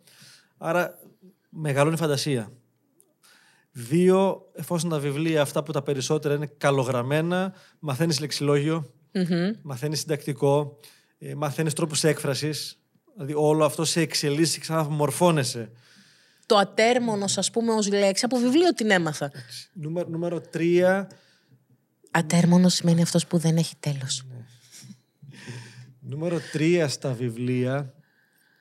Άρα 0.58 0.98
μεγαλώνει 1.48 1.94
η 1.94 1.98
φαντασία. 1.98 2.52
Δύο, 3.70 4.48
εφόσον 4.52 4.90
τα 4.90 4.98
βιβλία 4.98 5.42
αυτά 5.42 5.62
που 5.62 5.72
τα 5.72 5.82
περισσότερα 5.82 6.34
είναι 6.34 6.50
καλογραμμένα, 6.56 7.54
μαθαίνεις 7.78 8.20
λεξιλόγιο, 8.20 8.92
μαθαίνεις 9.62 9.98
συντακτικό, 9.98 10.78
ε, 11.18 11.34
μαθαίνεις 11.34 11.72
τρόπους 11.72 12.04
έκφρασης, 12.04 12.78
δηλαδή 13.12 13.34
όλο 13.36 13.64
αυτό 13.64 13.84
σε 13.84 14.00
εξελίσσει 14.00 14.54
και 14.54 14.60
ξαναμορφώνεσαι. 14.60 15.70
Το 16.50 16.56
ατέρμονος, 16.56 17.38
ας 17.38 17.50
πούμε, 17.50 17.72
ως 17.72 17.88
λέξη, 17.88 18.24
από 18.24 18.36
βιβλίο 18.36 18.72
την 18.74 18.90
έμαθα. 18.90 19.30
Νούμερο, 19.72 20.08
νούμερο 20.08 20.40
τρία, 20.40 21.08
Ατέρμονος 22.10 22.74
σημαίνει 22.74 23.02
αυτός 23.02 23.26
που 23.26 23.38
δεν 23.38 23.56
έχει 23.56 23.74
τέλος. 23.80 24.24
Νούμερο 26.00 26.38
3 26.52 26.86
στα 26.88 27.12
βιβλία 27.12 27.94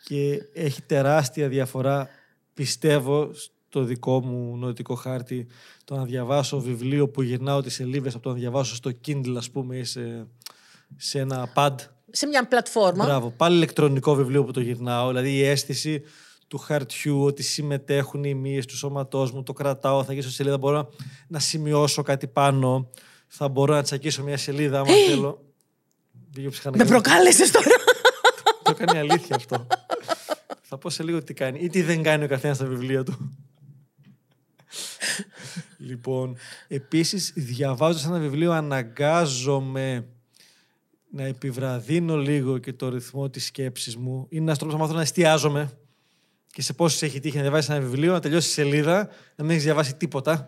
και 0.03 0.41
έχει 0.53 0.81
τεράστια 0.81 1.47
διαφορά, 1.47 2.09
πιστεύω, 2.53 3.31
στο 3.33 3.83
δικό 3.83 4.21
μου 4.21 4.57
νοητικό 4.57 4.95
χάρτη, 4.95 5.47
το 5.85 5.95
να 5.95 6.05
διαβάσω 6.05 6.59
βιβλίο 6.59 7.09
που 7.09 7.21
γυρνάω 7.21 7.61
τις 7.61 7.73
σελίδες 7.73 8.13
από 8.13 8.23
το 8.23 8.29
να 8.29 8.35
διαβάσω 8.35 8.75
στο 8.75 8.91
Kindle, 9.07 9.35
ας 9.37 9.51
πούμε, 9.51 9.77
ή 9.77 9.83
σε, 9.83 10.27
σε 10.95 11.19
ένα 11.19 11.51
pad. 11.55 11.75
Σε 12.11 12.27
μια 12.27 12.47
πλατφόρμα. 12.47 13.05
Μπράβο, 13.05 13.29
πάλι 13.29 13.55
ηλεκτρονικό 13.55 14.15
βιβλίο 14.15 14.43
που 14.43 14.51
το 14.51 14.59
γυρνάω, 14.59 15.07
δηλαδή 15.07 15.35
η 15.35 15.43
αίσθηση 15.43 16.03
του 16.49 16.57
χαρτιού, 16.57 17.23
ότι 17.23 17.43
συμμετέχουν 17.43 18.23
οι 18.23 18.33
μύες 18.33 18.65
του 18.65 18.77
σώματός 18.77 19.31
μου, 19.31 19.43
το 19.43 19.53
κρατάω, 19.53 20.03
θα 20.03 20.13
γυρίσω 20.13 20.31
σελίδα, 20.31 20.57
μπορώ 20.57 20.77
να, 20.77 20.87
να 21.27 21.39
σημειώσω 21.39 22.01
κάτι 22.01 22.27
πάνω, 22.27 22.89
θα 23.27 23.47
μπορώ 23.47 23.73
να 23.73 23.81
τσακίσω 23.81 24.23
μια 24.23 24.37
σελίδα 24.37 24.79
άμα 24.79 24.93
θέλω. 25.07 25.43
Βγήκε 26.29 26.41
Με 26.43 26.49
ψυχανακριτικό. 26.49 27.01
προκάλεσες 27.01 27.51
τώρα. 27.51 27.67
Το 28.63 28.73
κάνει 28.73 28.97
αλήθεια 28.97 29.35
αυτό. 29.35 29.67
Θα 30.61 30.77
πω 30.77 30.89
σε 30.89 31.03
λίγο 31.03 31.23
τι 31.23 31.33
κάνει 31.33 31.59
ή 31.59 31.69
τι 31.69 31.81
δεν 31.81 32.03
κάνει 32.03 32.23
ο 32.23 32.27
καθένας 32.27 32.55
στα 32.55 32.65
βιβλία 32.65 33.03
του. 33.03 33.31
λοιπόν, 35.77 36.37
επίσης 36.67 37.33
διαβάζοντας 37.35 38.05
ένα 38.05 38.19
βιβλίο 38.19 38.51
αναγκάζομαι 38.51 40.07
να 41.11 41.23
επιβραδύνω 41.23 42.17
λίγο 42.17 42.57
και 42.57 42.73
το 42.73 42.89
ρυθμό 42.89 43.29
της 43.29 43.45
σκέψης 43.45 43.97
μου. 43.97 44.25
Είναι 44.29 44.43
ένας 44.43 44.57
τρόπος 44.57 44.75
να 44.75 44.81
μάθω 44.81 44.93
να 44.93 45.01
εστιάζομαι 45.01 45.78
και 46.51 46.61
σε 46.61 46.73
πόσους 46.73 47.01
έχει 47.01 47.19
τύχει 47.19 47.35
να 47.35 47.41
διαβάσεις 47.41 47.69
ένα 47.69 47.79
βιβλίο, 47.79 48.11
να 48.11 48.19
τελειώσει 48.19 48.47
η 48.49 48.51
σελίδα, 48.51 49.09
να 49.35 49.43
μην 49.43 49.49
έχεις 49.51 49.63
διαβάσει 49.63 49.95
τίποτα. 49.95 50.47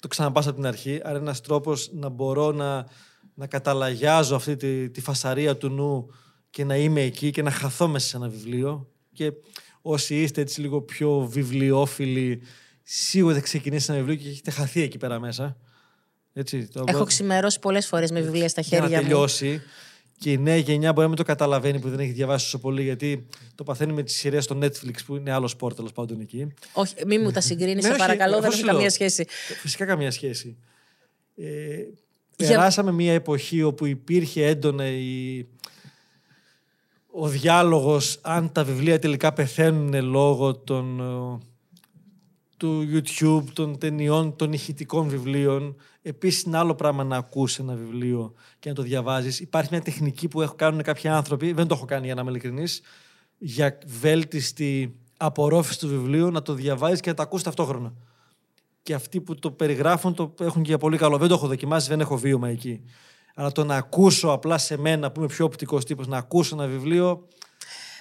Το 0.00 0.08
ξαναπάς 0.08 0.46
από 0.46 0.56
την 0.56 0.66
αρχή. 0.66 1.00
Άρα 1.04 1.18
ένας 1.18 1.40
τρόπος 1.40 1.90
να 1.92 2.08
μπορώ 2.08 2.52
να, 2.52 2.86
να 3.34 3.46
καταλαγιάζω 3.46 4.36
αυτή 4.36 4.56
τη, 4.56 4.90
τη 4.90 5.00
φασαρία 5.00 5.56
του 5.56 5.68
νου 5.68 6.10
και 6.50 6.64
να 6.64 6.76
είμαι 6.76 7.00
εκεί 7.00 7.30
και 7.30 7.42
να 7.42 7.50
χαθώ 7.50 7.88
μέσα 7.88 8.08
σε 8.08 8.16
ένα 8.16 8.28
βιβλίο. 8.28 8.88
Και 9.12 9.32
όσοι 9.82 10.22
είστε 10.22 10.40
έτσι 10.40 10.60
λίγο 10.60 10.80
πιο 10.80 11.28
βιβλιοφίλοι, 11.30 12.42
σίγουρα 12.82 13.34
θα 13.34 13.40
ξεκινήσει 13.40 13.86
ένα 13.92 13.98
βιβλίο 13.98 14.16
και 14.22 14.28
έχετε 14.28 14.50
χαθεί 14.50 14.82
εκεί 14.82 14.98
πέρα 14.98 15.20
μέσα. 15.20 15.56
Έτσι, 16.32 16.68
το 16.68 16.84
Έχω 16.86 17.04
ξημερώσει 17.04 17.58
πολλές 17.58 17.86
φορές 17.86 18.10
με 18.10 18.20
βιβλία 18.20 18.48
στα 18.48 18.60
για 18.60 18.78
να 18.78 18.84
χέρια 18.84 19.02
μου. 19.02 19.08
τελειώσει. 19.08 19.60
Και 20.22 20.32
η 20.32 20.38
νέα 20.38 20.56
γενιά 20.56 20.88
μπορεί 20.92 21.00
να 21.02 21.08
μην 21.08 21.16
το 21.16 21.22
καταλαβαίνει 21.22 21.78
που 21.78 21.88
δεν 21.88 21.98
έχει 21.98 22.10
διαβάσει 22.10 22.44
τόσο 22.44 22.58
πολύ, 22.58 22.82
γιατί 22.82 23.26
το 23.54 23.64
παθαίνει 23.64 23.92
με 23.92 24.02
τι 24.02 24.12
σειρέ 24.12 24.40
στο 24.40 24.58
Netflix 24.62 24.94
που 25.06 25.16
είναι 25.16 25.30
άλλο 25.32 25.48
σπορ 25.48 25.74
τέλος 25.74 25.92
πάντων 25.92 26.20
εκεί. 26.20 26.46
Όχι, 26.72 26.94
μη 27.06 27.18
μου 27.18 27.30
τα 27.30 27.40
συγκρίνεις, 27.40 27.74
Ναι, 27.74 27.80
σε 27.82 27.88
όχι, 27.88 27.98
παρακαλώ, 27.98 28.30
δεν 28.32 28.38
αυτό 28.38 28.48
έχει 28.50 28.58
σου 28.58 28.64
λέω. 28.64 28.74
καμία 28.74 28.90
σχέση. 28.90 29.24
Φυσικά 29.60 29.84
καμία 29.84 30.10
σχέση. 30.10 30.56
Ε, 31.36 31.44
Για- 32.36 32.48
περάσαμε 32.48 32.92
μια 32.92 33.12
εποχή 33.12 33.62
όπου 33.62 33.86
υπήρχε 33.86 34.46
έντονα 34.46 34.86
η... 34.86 35.46
ο 37.10 37.28
διάλογος 37.28 38.18
αν 38.22 38.52
τα 38.52 38.64
βιβλία 38.64 38.98
τελικά 38.98 39.32
πεθαίνουν 39.32 40.04
λόγω 40.04 40.54
των, 40.56 41.00
ε, 41.00 41.46
του 42.60 42.86
YouTube, 42.92 43.44
των 43.52 43.78
ταινιών, 43.78 44.36
των 44.36 44.52
ηχητικών 44.52 45.08
βιβλίων. 45.08 45.76
Επίσης 46.02 46.42
είναι 46.42 46.58
άλλο 46.58 46.74
πράγμα 46.74 47.04
να 47.04 47.16
ακούς 47.16 47.58
ένα 47.58 47.74
βιβλίο 47.74 48.34
και 48.58 48.68
να 48.68 48.74
το 48.74 48.82
διαβάζεις. 48.82 49.40
Υπάρχει 49.40 49.68
μια 49.72 49.80
τεχνική 49.82 50.28
που 50.28 50.42
έχουν- 50.42 50.56
κάνουν 50.56 50.82
κάποιοι 50.82 51.10
άνθρωποι, 51.10 51.52
δεν 51.52 51.66
το 51.66 51.74
έχω 51.74 51.84
κάνει 51.84 52.06
για 52.06 52.14
να 52.14 52.20
είμαι 52.20 52.30
ειλικρινής, 52.30 52.80
για 53.38 53.78
βέλτιστη 53.86 54.94
απορρόφηση 55.16 55.78
του 55.78 55.88
βιβλίου, 55.88 56.30
να 56.30 56.42
το 56.42 56.52
διαβάζεις 56.54 57.00
και 57.00 57.08
να 57.10 57.16
το 57.16 57.22
ακούς 57.22 57.42
ταυτόχρονα 57.42 57.92
και 58.82 58.94
αυτοί 58.94 59.20
που 59.20 59.34
το 59.34 59.50
περιγράφουν 59.50 60.14
το 60.14 60.34
έχουν 60.40 60.62
και 60.62 60.68
για 60.68 60.78
πολύ 60.78 60.96
καλό. 60.96 61.18
Δεν 61.18 61.28
το 61.28 61.34
έχω 61.34 61.46
δοκιμάσει, 61.46 61.88
δεν 61.88 62.00
έχω 62.00 62.16
βίωμα 62.18 62.48
εκεί. 62.48 62.84
Αλλά 63.34 63.52
το 63.52 63.64
να 63.64 63.76
ακούσω 63.76 64.28
απλά 64.28 64.58
σε 64.58 64.76
μένα 64.76 65.10
που 65.10 65.20
είμαι 65.20 65.28
πιο 65.28 65.44
οπτικός 65.44 65.84
τύπος, 65.84 66.06
να 66.06 66.16
ακούσω 66.16 66.54
ένα 66.54 66.66
βιβλίο, 66.66 67.26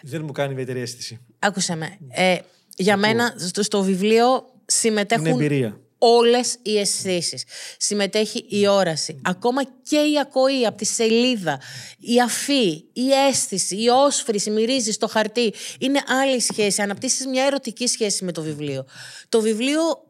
δεν 0.02 0.24
μου 0.26 0.32
κάνει 0.32 0.52
ιδιαίτερη 0.52 0.80
αίσθηση. 0.80 1.20
Άκουσε 1.40 1.76
με. 1.76 1.98
Ε, 2.08 2.38
για 2.80 2.98
μένα 2.98 3.34
στο, 3.38 3.64
στο 3.64 3.82
βιβλίο 3.82 4.26
Είναι 4.28 4.44
συμμετέχουν 4.66 5.26
εμπειρία. 5.26 5.80
όλες 5.98 6.56
οι 6.62 6.78
αισθήσεις. 6.80 7.44
Συμμετέχει 7.78 8.46
η 8.50 8.68
όραση. 8.68 9.22
Ακόμα 9.24 9.64
και 9.64 9.98
η 9.98 10.20
ακοή 10.22 10.66
από 10.66 10.78
τη 10.78 10.86
σελίδα. 10.86 11.60
Η 12.00 12.22
αφή, 12.22 12.84
η 12.94 13.12
αίσθηση, 13.30 13.76
η 13.82 13.88
όσφρηση, 13.90 14.50
μυρίζεις 14.50 14.96
στο 14.96 15.08
χαρτί. 15.08 15.54
Είναι 15.80 16.00
άλλη 16.22 16.40
σχέση. 16.42 16.82
Αναπτύσσεις 16.82 17.26
μια 17.26 17.46
ερωτική 17.46 17.88
σχέση 17.88 18.24
με 18.24 18.32
το 18.32 18.42
βιβλίο. 18.42 18.86
Το 19.30 19.42
βιβλίο 19.42 19.82
απο- 19.90 20.09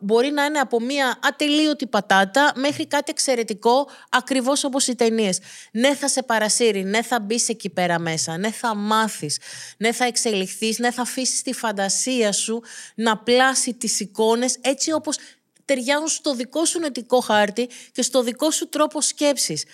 μπορεί 0.00 0.30
να 0.30 0.44
είναι 0.44 0.58
από 0.58 0.80
μια 0.80 1.18
ατελείωτη 1.22 1.86
πατάτα 1.86 2.52
μέχρι 2.56 2.86
κάτι 2.86 3.10
εξαιρετικό, 3.10 3.88
ακριβώς 4.10 4.64
όπως 4.64 4.86
οι 4.86 4.94
ταινίες. 4.94 5.38
Ναι 5.72 5.94
θα 5.94 6.08
σε 6.08 6.22
παρασύρει, 6.22 6.84
ναι 6.84 7.02
θα 7.02 7.20
μπεις 7.20 7.48
εκεί 7.48 7.68
πέρα 7.70 7.98
μέσα, 7.98 8.36
ναι 8.36 8.50
θα 8.50 8.74
μάθεις, 8.74 9.38
ναι 9.76 9.92
θα 9.92 10.04
εξελιχθείς, 10.04 10.78
ναι 10.78 10.90
θα 10.90 11.02
αφήσεις 11.02 11.42
τη 11.42 11.52
φαντασία 11.52 12.32
σου 12.32 12.62
να 12.94 13.18
πλάσει 13.18 13.74
τις 13.74 14.00
εικόνες 14.00 14.56
έτσι 14.60 14.92
όπως 14.92 15.16
ταιριάζουν 15.64 16.08
στο 16.08 16.34
δικό 16.34 16.64
σου 16.64 16.80
νοητικό 16.80 17.20
χάρτη 17.20 17.68
και 17.92 18.02
στο 18.02 18.22
δικό 18.22 18.50
σου 18.50 18.68
τρόπο 18.68 19.00
σκέψης. 19.00 19.64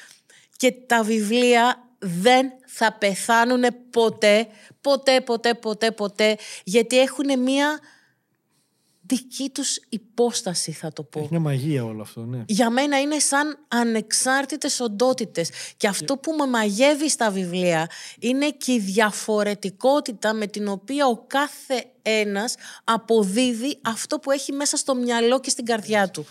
Και 0.57 0.73
τα 0.87 1.03
βιβλία 1.03 1.89
δεν 1.99 2.53
θα 2.67 2.93
πεθάνουν 2.93 3.65
ποτέ, 3.91 4.47
ποτέ, 4.81 5.21
ποτέ, 5.21 5.55
ποτέ, 5.55 5.91
ποτέ, 5.91 6.37
γιατί 6.65 7.01
έχουν 7.01 7.39
μία 7.39 7.81
δική 9.07 9.51
τους 9.51 9.79
υπόσταση 9.89 10.73
θα 10.73 10.93
το 10.93 11.03
πω. 11.03 11.19
Έχει 11.19 11.29
μια 11.31 11.41
μαγεία 11.41 11.85
όλο 11.85 12.03
αυτό, 12.03 12.25
ναι. 12.25 12.45
Για 12.47 12.71
μένα 12.71 13.01
είναι 13.01 13.19
σαν 13.19 13.59
ανεξάρτητες 13.69 14.81
οντότητες. 14.81 15.51
Και 15.77 15.89
αυτό 15.89 16.17
που 16.17 16.33
με 16.33 16.47
μαγεύει 16.47 17.11
στα 17.11 17.31
βιβλία 17.31 17.91
είναι 18.19 18.51
και 18.51 18.73
η 18.73 18.81
διαφορετικότητα 18.81 20.35
με 20.35 20.47
την 20.47 20.69
οποία 20.69 21.07
ο 21.07 21.25
κάθε 21.27 21.87
ένας 22.03 22.55
αποδίδει 22.85 23.79
αυτό 23.83 24.19
που 24.19 24.31
έχει 24.31 24.53
μέσα 24.53 24.77
στο 24.77 24.95
μυαλό 24.95 25.41
και 25.41 25.51
στην 25.51 25.65
καρδιά 25.65 26.11
του. 26.11 26.27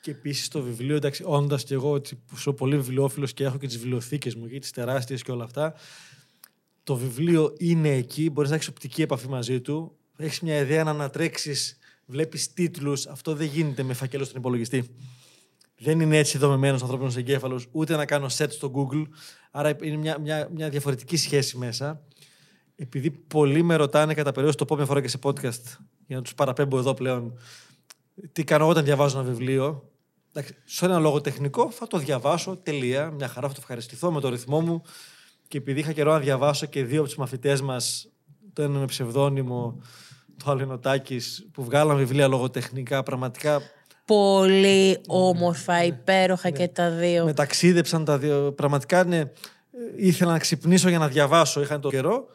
Και 0.00 0.10
επίσης 0.10 0.48
το 0.48 0.62
βιβλίο, 0.62 0.96
εντάξει, 0.96 1.22
όντας 1.26 1.64
και 1.64 1.74
εγώ 1.74 1.90
ότι 1.90 2.14
που 2.14 2.36
είμαι 2.46 2.54
πολύ 2.54 2.76
βιβλιόφιλος 2.76 3.32
και 3.32 3.44
έχω 3.44 3.58
και 3.58 3.66
τις 3.66 3.78
βιβλιοθήκες 3.78 4.34
μου 4.34 4.48
και 4.48 4.58
τις 4.58 4.70
τεράστιες 4.70 5.22
και 5.22 5.30
όλα 5.30 5.44
αυτά. 5.44 5.74
Το 6.84 6.96
βιβλίο 6.96 7.54
είναι 7.58 7.88
εκεί, 7.88 8.30
μπορείς 8.30 8.50
να 8.50 8.56
έχεις 8.56 8.68
οπτική 8.68 9.02
επαφή 9.02 9.28
μαζί 9.28 9.60
του. 9.60 9.96
Έχεις 10.16 10.40
μια 10.40 10.58
ιδέα 10.58 10.84
να 10.84 10.90
ανατρέξεις, 10.90 11.78
βλέπεις 12.08 12.52
τίτλους. 12.52 13.06
Αυτό 13.06 13.34
δεν 13.34 13.46
γίνεται 13.46 13.82
με 13.82 13.94
φακέλο 13.94 14.24
στον 14.24 14.36
υπολογιστή. 14.38 14.96
Δεν 15.78 16.00
είναι 16.00 16.18
έτσι 16.18 16.38
δομημένος 16.38 16.82
ανθρώπινος 16.82 17.16
εγκέφαλος, 17.16 17.66
ούτε 17.72 17.96
να 17.96 18.04
κάνω 18.04 18.26
set 18.26 18.46
στο 18.48 18.72
Google. 18.74 19.06
Άρα 19.50 19.76
είναι 19.82 19.96
μια, 19.96 20.18
μια, 20.18 20.48
μια 20.54 20.68
διαφορετική 20.68 21.16
σχέση 21.16 21.56
μέσα. 21.56 22.02
Επειδή 22.76 23.10
πολλοί 23.10 23.62
με 23.62 23.76
ρωτάνε 23.76 24.14
κατά 24.14 24.32
περίοδο, 24.32 24.56
το 24.56 24.64
πω 24.64 24.76
μια 24.76 24.84
φορά 24.84 25.00
και 25.00 25.08
σε 25.08 25.18
podcast, 25.22 25.62
για 26.06 26.16
να 26.16 26.22
τους 26.22 26.34
παραπέμπω 26.34 26.78
εδώ 26.78 26.94
πλέον, 26.94 27.38
τι 28.32 28.44
κάνω 28.44 28.68
όταν 28.68 28.84
διαβάζω 28.84 29.18
ένα 29.18 29.28
βιβλίο. 29.28 29.90
Εντάξει, 30.32 30.56
σε 30.64 30.84
ένα 30.84 30.98
λόγο 30.98 31.20
τεχνικό 31.20 31.70
θα 31.70 31.86
το 31.86 31.98
διαβάσω, 31.98 32.56
τελεία, 32.56 33.10
μια 33.10 33.28
χαρά, 33.28 33.48
θα 33.48 33.54
το 33.54 33.60
ευχαριστηθώ 33.60 34.12
με 34.12 34.20
το 34.20 34.28
ρυθμό 34.28 34.60
μου. 34.60 34.82
Και 35.48 35.58
επειδή 35.58 35.80
είχα 35.80 35.92
καιρό 35.92 36.12
να 36.12 36.18
διαβάσω 36.18 36.66
και 36.66 36.84
δύο 36.84 36.98
από 36.98 37.08
τους 37.08 37.18
μαθητές 37.18 37.60
μας, 37.60 38.08
το 38.52 38.62
ένα 38.62 38.78
με 38.78 38.84
ψευδόνυμο, 38.84 39.80
το 40.44 40.50
άλλο 40.50 40.62
είναι 40.62 40.72
ο 40.72 40.78
Τάκης, 40.78 41.48
που 41.52 41.64
βγάλαν 41.64 41.96
βιβλία 41.96 42.28
λογοτεχνικά, 42.28 43.02
πραγματικά 43.02 43.62
Πολύ 44.08 45.00
όμορφα, 45.06 45.84
υπέροχα 45.84 46.50
και 46.50 46.68
τα 46.68 46.90
δύο. 46.90 47.24
με 47.24 47.32
ταξίδεψαν 47.32 48.04
τα 48.04 48.18
δύο. 48.18 48.52
Πραγματικά 48.52 49.04
ναι, 49.04 49.18
ε, 49.18 49.30
ήθελα 49.96 50.32
να 50.32 50.38
ξυπνήσω 50.38 50.88
για 50.88 50.98
να 50.98 51.08
διαβάσω, 51.08 51.60
είχαν 51.60 51.80
το 51.80 51.88
καιρό. 51.88 52.26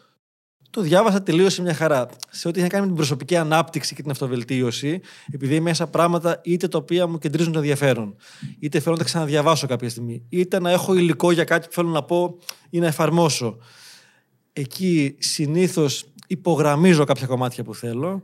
Το 0.70 0.82
διάβασα, 0.82 1.24
τελείωσε 1.24 1.62
μια 1.62 1.74
χαρά. 1.74 2.10
Σε 2.30 2.48
ό,τι 2.48 2.60
είχε 2.60 2.68
να 2.68 2.74
κάνει 2.74 2.82
με 2.82 2.88
την 2.88 2.98
προσωπική 2.98 3.36
ανάπτυξη 3.36 3.96
και 3.96 4.02
την 4.02 4.12
αυτοβελτίωση, 4.12 5.02
επειδή 5.34 5.56
είναι 5.56 5.64
μέσα 5.64 5.88
πράγματα 5.88 6.42
είτε 6.44 6.68
τα 6.68 6.78
οποία 6.78 7.08
μου 7.08 7.18
κεντρίζουν 7.18 7.52
το 7.52 7.60
ενδιαφέρον, 7.60 8.16
είτε 8.60 8.80
θέλω 8.80 8.92
να 8.92 8.98
τα 8.98 9.04
ξαναδιαβάσω 9.04 9.68
κάποια 9.68 9.90
στιγμή, 9.90 10.26
είτε 10.30 10.60
να 10.60 10.72
έχω 10.72 10.96
υλικό 10.96 11.32
για 11.32 11.44
κάτι 11.44 11.68
που 11.68 11.74
θέλω 11.74 11.90
να 11.90 12.04
πω 12.04 12.38
ή 12.70 12.80
να 12.80 12.88
εφαρμόσω. 12.88 13.58
Εκεί 14.54 15.16
συνήθως 15.20 16.06
υπογραμμίζω 16.34 17.04
κάποια 17.04 17.28
κομμάτια 17.28 17.64
που 17.64 17.76
θέλω. 17.76 18.24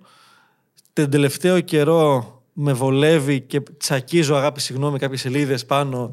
Τον 0.94 1.10
τελευταίο 1.10 1.60
καιρό 1.60 2.34
με 2.54 2.74
βολεύει 2.74 3.42
και 3.42 3.62
τσακίζω 3.78 4.36
αγάπη 4.36 4.62
συγγνώμη 4.62 5.00
κάποιες 5.00 5.22
σελίδες 5.22 5.66
πάνω. 5.66 6.12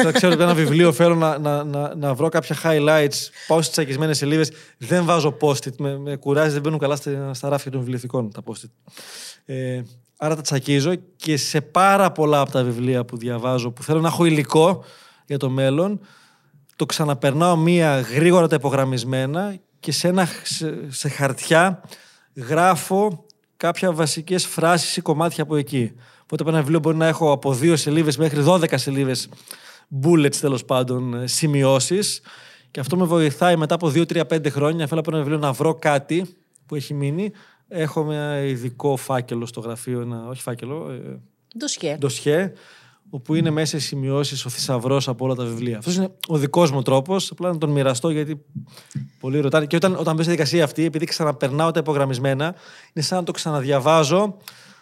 Όταν 0.00 0.12
ξέρω 0.12 0.32
ότι 0.32 0.42
ένα 0.42 0.54
βιβλίο 0.54 0.92
θέλω 0.92 1.14
να, 1.14 1.38
να, 1.38 1.64
να, 1.64 1.94
να 1.94 2.14
βρω 2.14 2.28
κάποια 2.28 2.56
highlights, 2.62 3.28
πάω 3.46 3.58
στις 3.62 3.70
τσακισμένες 3.70 4.16
σελίδες, 4.16 4.52
δεν 4.78 5.04
βάζω 5.04 5.36
post-it, 5.40 5.76
με, 5.78 5.98
με 5.98 6.16
κουράζει, 6.16 6.52
δεν 6.52 6.60
μπαίνουν 6.62 6.78
καλά 6.78 6.96
στα, 6.96 7.34
στα 7.34 7.48
ράφια 7.48 7.70
των 7.70 7.80
βιβλιοθηκών 7.80 8.32
τα 8.32 8.42
post-it. 8.44 8.92
Ε, 9.44 9.82
άρα 10.16 10.36
τα 10.36 10.42
τσακίζω 10.42 10.94
και 11.16 11.36
σε 11.36 11.60
πάρα 11.60 12.12
πολλά 12.12 12.40
από 12.40 12.50
τα 12.50 12.62
βιβλία 12.62 13.04
που 13.04 13.16
διαβάζω, 13.16 13.70
που 13.70 13.82
θέλω 13.82 14.00
να 14.00 14.08
έχω 14.08 14.24
υλικό 14.24 14.84
για 15.26 15.38
το 15.38 15.50
μέλλον, 15.50 16.00
το 16.76 16.86
ξαναπερνάω 16.86 17.56
μία 17.56 18.00
γρήγορα 18.00 18.46
τα 18.48 18.54
υπογραμμισμένα 18.54 19.58
και 19.80 19.92
σε, 19.92 20.08
ένα, 20.08 20.28
σε, 20.42 20.92
σε 20.92 21.08
χαρτιά 21.08 21.82
γράφω 22.34 23.24
κάποια 23.56 23.92
βασικές 23.92 24.46
φράσεις 24.46 24.96
ή 24.96 25.00
κομμάτια 25.00 25.42
από 25.42 25.56
εκεί. 25.56 25.92
Οπότε 26.22 26.42
από 26.42 26.50
ένα 26.50 26.60
βιβλίο 26.60 26.78
μπορεί 26.78 26.96
να 26.96 27.06
έχω 27.06 27.32
από 27.32 27.54
δύο 27.54 27.76
σελίδες 27.76 28.16
μέχρι 28.16 28.44
12 28.46 28.64
σελίδες 28.74 29.28
bullets 30.04 30.36
τέλος 30.36 30.64
πάντων, 30.64 31.14
ε, 31.14 31.26
σημειώσεις. 31.26 32.20
Και 32.70 32.80
αυτό 32.80 32.96
με 32.96 33.04
βοηθάει 33.04 33.56
μετά 33.56 33.74
από 33.74 33.88
2-3-5 33.88 34.50
χρόνια. 34.50 34.86
Θέλω 34.86 35.00
από 35.00 35.10
ένα 35.10 35.18
βιβλίο 35.18 35.38
να 35.38 35.52
βρω 35.52 35.74
κάτι 35.74 36.36
που 36.66 36.74
έχει 36.74 36.94
μείνει. 36.94 37.32
Έχω 37.68 38.12
ένα 38.12 38.40
ειδικό 38.40 38.96
φάκελο 38.96 39.46
στο 39.46 39.60
γραφείο, 39.60 40.00
ένα, 40.00 40.26
όχι 40.26 40.42
φάκελο. 40.42 40.90
Ε, 40.90 41.20
Ντοσιέ. 41.58 41.96
ντοσιέ, 41.96 42.52
όπου 43.10 43.34
είναι 43.34 43.50
μέσα 43.50 43.76
οι 43.76 43.80
σημειώσεις, 43.80 44.44
ο 44.44 44.48
θησαυρός 44.48 45.08
από 45.08 45.24
όλα 45.24 45.34
τα 45.34 45.44
βιβλία. 45.44 45.78
Αυτός 45.78 45.96
είναι 45.96 46.10
ο 46.26 46.36
δικός 46.36 46.70
μου 46.70 46.82
τρόπος. 46.82 47.30
Απλά 47.30 47.52
να 47.52 47.58
τον 47.58 47.70
μοιραστώ 47.70 48.10
γιατί 48.10 48.44
πολλοί 49.20 49.40
ρωτάνε. 49.40 49.66
Και 49.66 49.76
όταν, 49.76 49.92
όταν 49.92 50.14
μπει 50.16 50.22
στη 50.22 50.32
διαδικασία 50.32 50.64
αυτή, 50.64 50.84
επειδή 50.84 51.04
ξαναπερνάω 51.04 51.70
τα 51.70 51.80
υπογραμμισμένα, 51.80 52.54
είναι 52.92 53.04
σαν 53.04 53.18
να 53.18 53.24
το 53.24 53.32
ξαναδιαβάζω 53.32 54.36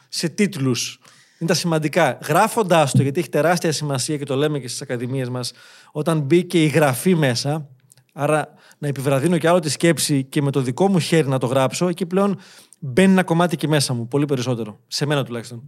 σε 0.08 0.28
τίτλους. 0.28 1.00
Είναι 1.38 1.50
τα 1.50 1.56
σημαντικά. 1.56 2.18
Γράφοντάς 2.26 2.92
το, 2.92 3.02
γιατί 3.02 3.20
έχει 3.20 3.28
τεράστια 3.28 3.72
σημασία 3.72 4.16
και 4.16 4.24
το 4.24 4.36
λέμε 4.36 4.58
και 4.58 4.68
στις 4.68 4.82
ακαδημίες 4.82 5.28
μας, 5.28 5.52
όταν 5.92 6.20
μπήκε 6.20 6.62
η 6.62 6.66
γραφή 6.66 7.14
μέσα, 7.14 7.68
άρα 8.12 8.54
να 8.78 8.88
επιβραδύνω 8.88 9.38
και 9.38 9.48
άλλο 9.48 9.58
τη 9.58 9.70
σκέψη 9.70 10.24
και 10.24 10.42
με 10.42 10.50
το 10.50 10.60
δικό 10.60 10.88
μου 10.88 10.98
χέρι 10.98 11.28
να 11.28 11.38
το 11.38 11.46
γράψω, 11.46 11.88
εκεί 11.88 12.06
πλέον 12.06 12.38
μπαίνει 12.78 13.12
ένα 13.12 13.22
κομμάτι 13.22 13.56
και 13.56 13.68
μέσα 13.68 13.94
μου, 13.94 14.08
πολύ 14.08 14.24
περισσότερο. 14.24 14.78
Σε 14.86 15.06
μένα 15.06 15.24
τουλάχιστον. 15.24 15.62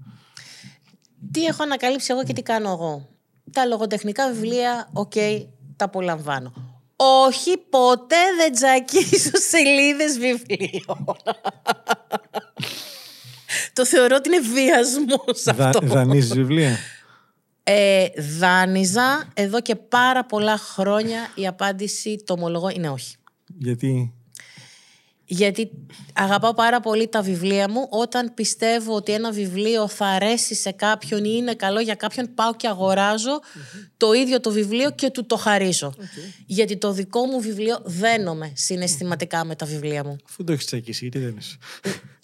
Τι 1.32 1.44
έχω 1.44 1.62
ανακαλύψει 1.62 2.12
εγώ 2.12 2.24
και 2.24 2.32
τι 2.32 2.42
κάνω 2.42 2.70
εγώ. 2.70 3.08
Τα 3.52 3.64
λογοτεχνικά 3.66 4.32
βιβλία, 4.32 4.88
οκ, 4.92 5.12
τα 5.76 5.84
απολαμβάνω. 5.84 6.52
Όχι, 6.96 7.56
ποτέ 7.56 8.16
δεν 8.36 8.52
τσακίζω 8.52 9.30
σελίδες 9.50 10.18
βιβλίων. 10.18 11.04
Το 13.72 13.86
θεωρώ 13.86 14.16
ότι 14.16 14.28
είναι 14.28 14.40
βιασμός 14.40 15.42
Δα, 15.42 15.68
αυτό. 15.68 15.86
δανείζεις 15.86 16.34
βιβλία; 16.34 16.76
Ε, 17.62 18.06
δάνειζα 18.38 19.30
εδώ 19.34 19.60
και 19.60 19.76
πάρα 19.76 20.24
πολλά 20.24 20.56
χρόνια 20.56 21.32
η 21.34 21.46
απάντηση, 21.46 22.22
το 22.26 22.32
ομολογώ, 22.32 22.68
είναι 22.68 22.88
όχι. 22.90 23.16
Γιατί; 23.46 24.14
Γιατί 25.32 25.70
αγαπάω 26.14 26.54
πάρα 26.54 26.80
πολύ 26.80 27.08
τα 27.08 27.22
βιβλία 27.22 27.70
μου. 27.70 27.86
Όταν 27.90 28.34
πιστεύω 28.34 28.94
ότι 28.94 29.12
ένα 29.12 29.30
βιβλίο 29.32 29.88
θα 29.88 30.06
αρέσει 30.06 30.54
σε 30.54 30.70
κάποιον 30.70 31.24
ή 31.24 31.34
είναι 31.36 31.54
καλό 31.54 31.80
για 31.80 31.94
κάποιον, 31.94 32.34
πάω 32.34 32.54
και 32.54 32.68
αγοραζω 32.68 33.40
το 33.96 34.12
ίδιο 34.12 34.40
το 34.40 34.50
βιβλίο 34.50 34.90
και 34.90 35.10
του 35.10 35.26
το 35.26 35.36
χαρίζω. 35.36 35.94
Γιατί 36.46 36.76
το 36.76 36.92
δικό 36.92 37.24
μου 37.24 37.40
βιβλίο 37.40 37.80
δένομαι 37.84 38.52
συναισθηματικά 38.54 39.44
με 39.44 39.54
τα 39.54 39.66
βιβλία 39.66 40.04
μου. 40.04 40.16
αφού 40.28 40.44
το 40.44 40.52
έχεις 40.52 40.66
τσακίσει, 40.66 41.08
γιατί 41.08 41.18
δεν 41.18 41.36
είσαι; 41.38 41.56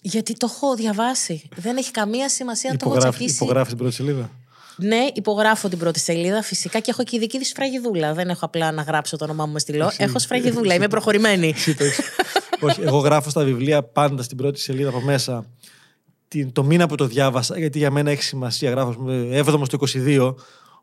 Γιατί 0.01 0.33
το 0.33 0.47
έχω 0.51 0.75
διαβάσει. 0.75 1.49
Δεν 1.55 1.77
έχει 1.77 1.91
καμία 1.91 2.29
σημασία 2.29 2.69
αν 2.71 2.77
το 2.77 2.85
έχω 2.85 2.93
Υπογράφει 2.93 3.17
τσακίσει. 3.17 3.43
υπογράφεις 3.43 3.69
την 3.69 3.77
πρώτη 3.77 3.93
σελίδα; 3.93 4.31
Ναι, 4.77 5.05
υπογράφω 5.13 5.69
την 5.69 5.77
πρώτη 5.77 5.99
σελίδα 5.99 6.41
φυσικά 6.43 6.79
και 6.79 6.91
έχω 6.91 7.03
και 7.03 7.15
ειδική 7.15 7.37
της 7.37 7.47
σφραγιδούλα. 7.47 8.13
Δεν 8.13 8.29
έχω 8.29 8.45
απλά 8.45 8.71
να 8.71 8.81
γράψω 8.81 9.17
το 9.17 9.23
όνομά 9.23 9.45
μου 9.45 9.51
με 9.51 9.59
στυλό. 9.59 9.91
Έχω 9.97 10.19
σφραγιδούλα, 10.19 10.73
είμαι 10.73 10.87
προχωρημένη. 10.87 11.47
Εσύ 11.55 11.75
το 11.75 11.83
έχεις. 11.83 12.05
Όχι, 12.59 12.81
εγώ 12.81 12.97
γράφω 12.97 13.29
στα 13.29 13.43
βιβλία 13.43 13.83
πάντα 13.83 14.23
στην 14.23 14.37
πρώτη 14.37 14.59
σελίδα 14.59 14.89
από 14.89 14.99
μέσα 15.01 15.45
την, 16.27 16.51
το 16.51 16.63
μήνα 16.63 16.87
που 16.87 16.95
το 16.95 17.05
διάβασα, 17.05 17.57
γιατί 17.57 17.77
για 17.77 17.91
μένα 17.91 18.11
έχει 18.11 18.23
σημασία. 18.23 18.69
Γράφω, 18.69 18.89
ας 18.89 18.95
πούμε, 18.95 19.41
7ο 19.45 19.61
στο 19.65 19.77
22, 20.05 20.35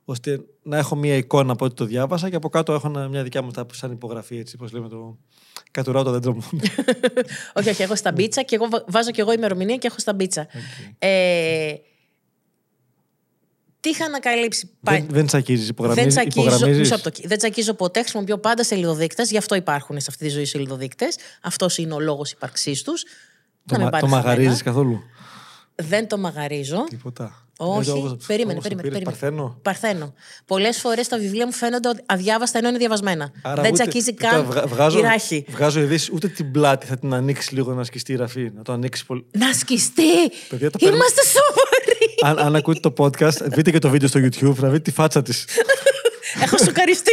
ώστε 0.05 0.41
να 0.63 0.79
έχω 0.79 0.97
μία 0.97 1.17
εικόνα 1.17 1.53
από 1.53 1.65
ό,τι 1.65 1.75
το 1.75 1.85
διάβασα 1.85 2.31
και 2.31 2.37
από 2.37 2.49
κάτω 2.49 2.73
έχω 2.73 2.87
ένα- 2.89 3.09
μια 3.09 3.23
δικιά 3.23 3.43
μου 3.43 3.51
τα- 3.51 3.67
σαν 3.73 3.93
υπογραφή, 3.93 4.39
έτσι, 4.39 4.57
πώς 4.57 4.73
λέμε 4.73 4.89
το... 4.89 5.19
Κατουράω 5.71 6.03
το 6.03 6.11
δέντρο 6.11 6.33
μου. 6.35 6.43
όχι, 7.59 7.69
όχι, 7.69 7.83
έχω 7.83 7.97
στα 7.97 8.13
μπίτσα 8.13 8.43
και 8.43 8.55
εγώ 8.55 8.69
βα- 8.69 8.85
βάζω 8.89 9.11
και 9.11 9.21
εγώ 9.21 9.33
ημερομηνία 9.33 9.77
και 9.77 9.87
έχω 9.87 9.99
στα 9.99 10.13
μπίτσα. 10.15 10.47
Ε, 10.99 11.73
τι 13.85 13.91
είχα 13.91 14.05
ανακαλύψει 14.05 14.71
πάλι. 14.83 14.99
δεν, 14.99 15.09
δεν 15.11 15.27
τσακίζεις, 15.27 15.61
Δεν 15.67 15.71
υπογραμμίζεις. 15.71 16.15
τσακίζω, 16.15 16.41
υπογραμμίζεις; 16.47 16.79
μισό 16.91 17.01
λεπτό. 17.05 17.29
δεν 17.29 17.39
τσακίζω 17.39 17.75
ποτέ, 17.75 18.01
χρησιμοποιώ 18.01 18.39
πάντα 18.39 18.65
σελιδοδείκτε, 18.65 19.23
γι' 19.23 19.37
αυτό 19.37 19.55
υπάρχουν 19.55 20.01
σε 20.01 20.07
αυτή 20.09 20.25
τη 20.25 20.31
ζωή 20.31 20.45
σελιδοδείκτε. 20.45 21.07
Αυτός 21.43 21.79
είναι 21.79 21.95
ο 21.95 22.01
λόγος 22.01 22.33
ύπαρξής 22.33 22.83
τους. 22.83 23.03
Το, 23.67 23.79
μα, 23.81 23.91
το 23.91 24.07
μαγαρίζεις 24.07 24.63
καθόλου; 24.63 25.01
Δεν 25.75 26.09
το 26.09 26.19
μαγαρίζω. 26.19 26.85
Τίποτα. 26.89 27.39
Όχι, 27.59 27.89
Ε, 27.89 27.93
όπως- 27.93 28.27
περίμενε, 28.27 28.59
όπως 28.59 28.69
το 28.69 28.75
περίμενε. 28.77 29.05
πήρες, 29.05 29.19
περίμενε. 29.19 29.51
Παρθένο. 29.53 29.59
Παρθένο. 29.63 30.15
Πολλές 30.47 30.79
φορές 30.79 31.09
τα 31.09 31.19
βιβλία 31.19 31.47
μου 31.47 31.53
φαίνονται 31.53 31.89
ότι 31.89 32.03
αδιάβαστα 32.07 32.59
ενώ 32.59 32.69
είναι 32.69 32.79
διαβασμένα. 32.79 33.33
Άρα 33.43 33.63
δεν 33.63 33.73
ούτε- 33.73 33.83
τσακίζει 33.83 34.11
ούτε 34.13 34.27
καν 34.27 34.45
βγα- 34.45 34.67
βγάζω, 34.67 34.99
η 34.99 35.03
ράχη. 35.03 35.45
Βγάζω 35.49 35.81
ειδήσεις, 35.81 36.11
ούτε 36.13 36.29
την 36.29 36.51
πλάτη 36.51 36.87
θα 36.87 36.99
την 36.99 37.13
ανοίξει 37.15 37.55
λίγο 37.55 37.73
να 37.73 37.85
σκιστεί 37.85 38.13
η 38.13 38.17
ραφή. 38.17 38.51
Να 38.57 38.63
το 38.63 38.73
ανοίξει 38.73 39.07
πολύ. 39.07 39.27
Να 39.31 39.53
σκιστεί! 39.53 40.03
Παιδιά, 40.49 40.71
το 40.71 40.79
παίρνω- 40.79 40.95
Είμαστε 40.97 41.21
σοβαροί! 41.27 41.94
Αν, 42.25 42.39
αν 42.39 42.57
ακούτε 42.57 42.91
το 42.91 42.93
podcast, 42.99 43.43
δείτε 43.43 43.71
και 43.71 43.79
το 43.79 43.89
βίντεο 43.89 44.09
στο 44.09 44.21
YouTube, 44.21 44.57
να 44.57 44.69
δείτε 44.69 44.79
τη 44.79 44.91
φάτσα 44.91 45.23
της. 45.23 45.45
Έχω 46.43 46.59
σοκαριστεί. 46.59 47.13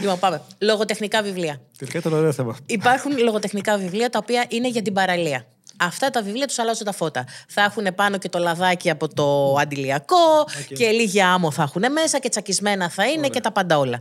λοιπόν, 0.00 0.18
πάμε. 0.18 0.42
Λογοτεχνικά 0.58 1.22
βιβλία. 1.22 1.60
Τελικά 1.78 1.98
ήταν 1.98 2.12
ωραίο 2.12 2.32
θέμα. 2.32 2.56
Υπάρχουν 2.66 3.18
λογοτεχνικά 3.18 3.78
βιβλία 3.78 4.10
τα 4.10 4.18
οποία 4.22 4.44
είναι 4.48 4.68
για 4.68 4.82
την 4.82 4.92
παραλία. 4.92 5.46
Αυτά 5.78 6.10
τα 6.10 6.22
βιβλία 6.22 6.46
τους 6.46 6.58
αλλάζουν 6.58 6.84
τα 6.84 6.92
φώτα. 6.92 7.24
Θα 7.48 7.62
έχουν 7.62 7.94
πάνω 7.94 8.18
και 8.18 8.28
το 8.28 8.38
λαδάκι 8.38 8.90
από 8.90 9.14
το 9.14 9.54
αντιλιακό 9.60 10.46
και 10.74 10.88
λίγη 10.90 11.20
άμμο 11.22 11.50
θα 11.50 11.62
έχουν 11.62 11.92
μέσα 11.92 12.18
και 12.18 12.28
τσακισμένα 12.28 12.90
θα 12.90 13.06
είναι 13.06 13.28
και 13.28 13.40
τα 13.40 13.52
πάντα 13.52 13.78
όλα. 13.78 14.00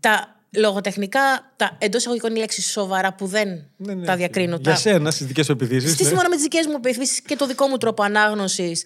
Τα 0.00 0.35
λογοτεχνικά, 0.56 1.52
τα 1.56 1.76
εντός 1.78 2.00
εισαγωγικών 2.00 2.30
είναι 2.30 2.40
λέξεις 2.40 2.70
σοβαρά 2.70 3.14
που 3.14 3.26
δεν 3.26 3.48
Ναι, 3.76 3.94
ναι. 3.94 4.06
τα 4.06 4.16
διακρίνω. 4.16 4.56
Για 4.56 4.72
τα... 4.72 4.78
σένα, 4.78 5.10
στις 5.10 5.26
δικές 5.26 5.46
σου 5.46 5.52
επιδείξει. 5.52 5.88
Στη 5.88 6.04
σύμφωνα 6.04 6.28
με 6.28 6.34
τις 6.34 6.44
δικές 6.44 6.66
μου 6.66 6.80
πεπιθήσει 6.80 7.22
και 7.22 7.36
το 7.36 7.46
δικό 7.46 7.66
μου 7.66 7.76
τρόπο 7.76 8.02
ανάγνωσης, 8.02 8.84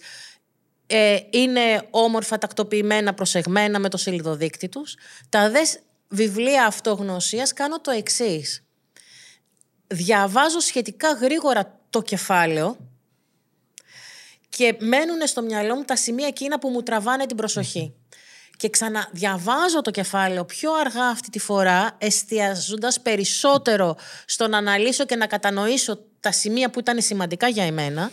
ε, 0.87 1.17
είναι 1.29 1.87
όμορφα, 1.89 2.37
τακτοποιημένα, 2.37 3.13
προσεγμένα 3.13 3.79
με 3.79 3.89
το 3.89 3.97
σελιδοδείκτη 3.97 4.69
τους. 4.69 4.95
Τα 5.29 5.49
δε 5.49 5.59
βιβλία 6.07 6.65
αυτογνωσίας 6.65 7.53
κάνω 7.53 7.81
το 7.81 7.91
εξής. 7.91 8.63
Διαβάζω 9.87 10.59
σχετικά 10.59 11.11
γρήγορα 11.11 11.79
το 11.89 12.01
κεφάλαιο 12.01 12.77
και 14.49 14.75
μένουν 14.79 15.27
στο 15.27 15.41
μυαλό 15.41 15.75
μου 15.75 15.83
τα 15.83 15.95
σημεία 15.95 16.27
εκείνα 16.27 16.59
που 16.59 16.69
μου 16.69 16.83
τραβάνε 16.83 17.25
την 17.25 17.37
προσοχή. 17.37 17.93
Και 18.61 18.69
ξαναδιαβάζω 18.69 19.81
το 19.81 19.91
κεφάλαιο 19.91 20.45
πιο 20.45 20.73
αργά 20.73 21.07
αυτή 21.07 21.29
τη 21.29 21.39
φορά, 21.39 21.95
εστιαζοντας 21.97 23.01
περισσότερο 23.01 23.95
στο 24.25 24.47
να 24.47 24.57
αναλύσω 24.57 25.05
και 25.05 25.15
να 25.15 25.27
κατανοήσω 25.27 25.99
τα 26.19 26.31
σημεία 26.31 26.69
που 26.69 26.79
ήταν 26.79 27.01
σημαντικά 27.01 27.47
για 27.47 27.63
εμένα. 27.63 28.11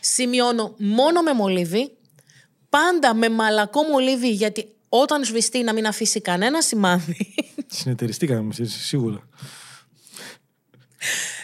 Σημειώνω 0.00 0.74
μόνο 0.78 1.22
με 1.22 1.32
μολύβι, 1.32 1.96
πάντα 2.68 3.14
με 3.14 3.28
μαλακό 3.28 3.82
μολύβι, 3.82 4.30
γιατί 4.30 4.68
όταν 4.88 5.24
σβηστεί 5.24 5.62
να 5.62 5.72
μην 5.72 5.86
αφήσει 5.86 6.20
κανένα 6.20 6.62
σημάδι. 6.62 7.34
Συνεταιριστήκαμε 7.78 8.40
εμείς, 8.40 8.74
σίγουρα. 8.74 9.28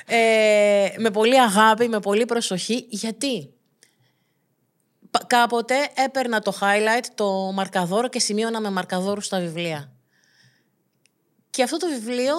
Ε, 0.06 0.88
με 0.98 1.10
πολύ 1.10 1.40
αγάπη, 1.40 1.88
με 1.88 2.00
πολύ 2.00 2.24
προσοχή. 2.24 2.86
Γιατί; 2.88 3.48
Πα- 3.48 3.55
κάποτε 5.26 5.74
έπαιρνα 5.94 6.40
το 6.40 6.58
highlight, 6.60 7.04
το 7.14 7.30
μαρκαδόρο 7.54 8.08
και 8.08 8.18
σημείωνα 8.20 8.60
με 8.60 8.70
μαρκαδόρου 8.70 9.20
στα 9.20 9.40
βιβλία. 9.40 9.92
Και 11.50 11.62
αυτό 11.62 11.76
το 11.76 11.86
βιβλίο, 11.88 12.32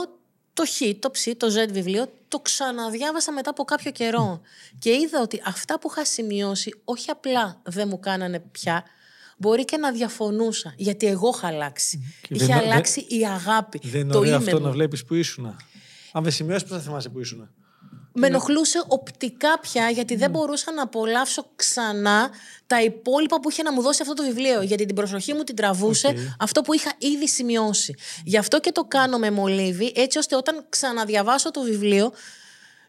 το 0.54 0.64
Χ, 0.66 0.82
το 1.00 1.12
Ψ, 1.12 1.28
το 1.38 1.48
Z 1.48 1.70
βιβλίο, 1.72 2.12
το 2.28 2.40
ξαναδιάβασα 2.40 3.32
μετά 3.32 3.50
από 3.50 3.64
κάποιο 3.64 3.92
καιρό. 3.92 4.42
Και 4.80 4.90
είδα 4.92 5.22
ότι 5.22 5.42
αυτά 5.46 5.80
που 5.80 5.88
είχα 5.92 6.06
σημειώσει, 6.06 6.82
όχι 6.84 7.10
απλά 7.10 7.62
δεν 7.64 7.88
μου 7.88 8.00
κάνανε 8.00 8.40
πια, 8.40 8.84
μπορεί 9.38 9.66
και 9.66 9.78
να 9.78 9.92
διαφωνούσα. 9.92 10.74
Γιατί 10.78 11.06
εγώ 11.08 11.32
είχα 11.36 11.48
αλλάξει. 11.48 12.16
Και 12.22 12.34
Είχε 12.34 12.46
δεν- 12.46 12.58
αλλάξει 12.58 13.00
η 13.10 13.26
αγάπη. 13.28 13.80
Δεν 13.84 14.02
είναι 14.02 14.12
το 14.12 14.18
ωραίο 14.18 14.34
είμαι 14.34 14.44
αυτό 14.44 14.60
μου. 14.60 14.66
να 14.66 14.72
βλέπεις 14.72 15.06
που 15.06 15.14
ήσουν. 15.16 15.56
Αν 16.12 16.24
δεν 16.24 16.32
σημειώσεις, 16.32 16.68
πώς 16.68 16.78
θα 16.78 16.84
θυμάσαι 16.84 17.10
που 17.10 17.20
ήσουν. 17.20 17.50
Με 18.20 18.28
ενοχλούσε 18.28 18.84
οπτικά 18.88 19.60
πια 19.60 19.90
γιατί 19.90 20.16
δεν 20.16 20.30
μπορούσα 20.30 20.72
να 20.72 20.82
απολαύσω 20.82 21.46
ξανά 21.56 22.30
τα 22.68 22.82
υπόλοιπα 22.82 23.40
που 23.40 23.50
είχε 23.50 23.64
να 23.64 23.72
μου 23.72 23.82
δώσει 23.82 24.02
αυτό 24.02 24.14
το 24.14 24.24
βιβλίο. 24.24 24.62
Γιατί 24.62 24.86
την 24.86 24.96
προσοχή 24.96 25.34
μου 25.34 25.44
την 25.44 25.56
τραβούσε 25.56 26.08
Οκ. 26.08 26.16
αυτό 26.40 26.62
που 26.62 26.74
είχα 26.74 26.94
ήδη 26.98 27.28
σημειώσει. 27.28 27.96
Γι' 28.24 28.38
αυτό 28.38 28.60
και 28.60 28.72
το 28.72 28.84
κάνω 28.84 29.18
με 29.18 29.32
μολύβι, 29.32 29.94
έτσι 29.96 30.18
ώστε 30.18 30.36
όταν 30.36 30.66
ξαναδιαβάσω 30.70 31.52
το 31.52 31.62
βιβλίο 31.62 32.12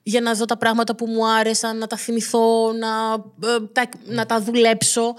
για 0.02 0.20
να 0.20 0.34
δω 0.34 0.44
τα 0.44 0.56
πράγματα 0.56 0.94
που 0.94 1.06
μου 1.06 1.28
άρεσαν, 1.28 1.78
να 1.78 1.86
τα 1.86 1.96
θυμηθώ, 1.96 2.72
να, 2.72 3.12
ε, 3.48 3.60
τα, 3.72 3.88
να 4.04 4.26
τα 4.26 4.40
δουλέψω. 4.40 5.14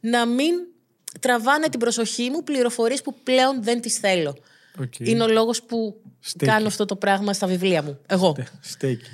Να 0.00 0.26
μην 0.26 0.54
τραβάνε 1.20 1.68
την 1.68 1.80
προσοχή 1.80 2.30
μου 2.30 2.42
πληροφορίες 2.44 3.02
που 3.02 3.14
πλέον 3.22 3.62
δεν 3.62 3.80
τις 3.80 3.96
θέλω. 3.96 4.36
Okay. 4.80 5.06
Είναι 5.06 5.22
ο 5.22 5.28
λόγος 5.28 5.62
που 5.62 6.00
Στέκει. 6.20 6.50
κάνω 6.50 6.66
αυτό 6.66 6.84
το 6.84 6.96
πράγμα 6.96 7.32
στα 7.32 7.46
βιβλία 7.46 7.82
μου. 7.82 7.98
Εγώ. 8.06 8.36
Στέκει. 8.60 9.10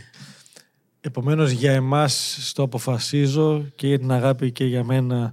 Επομένως 1.01 1.51
για 1.51 1.73
εμάς 1.73 2.39
στο 2.41 2.63
αποφασίζω 2.63 3.65
και 3.77 3.87
για 3.87 3.99
την 3.99 4.13
αγάπη 4.13 4.53
και 4.53 4.65
για 4.65 4.85
μένα 4.85 5.33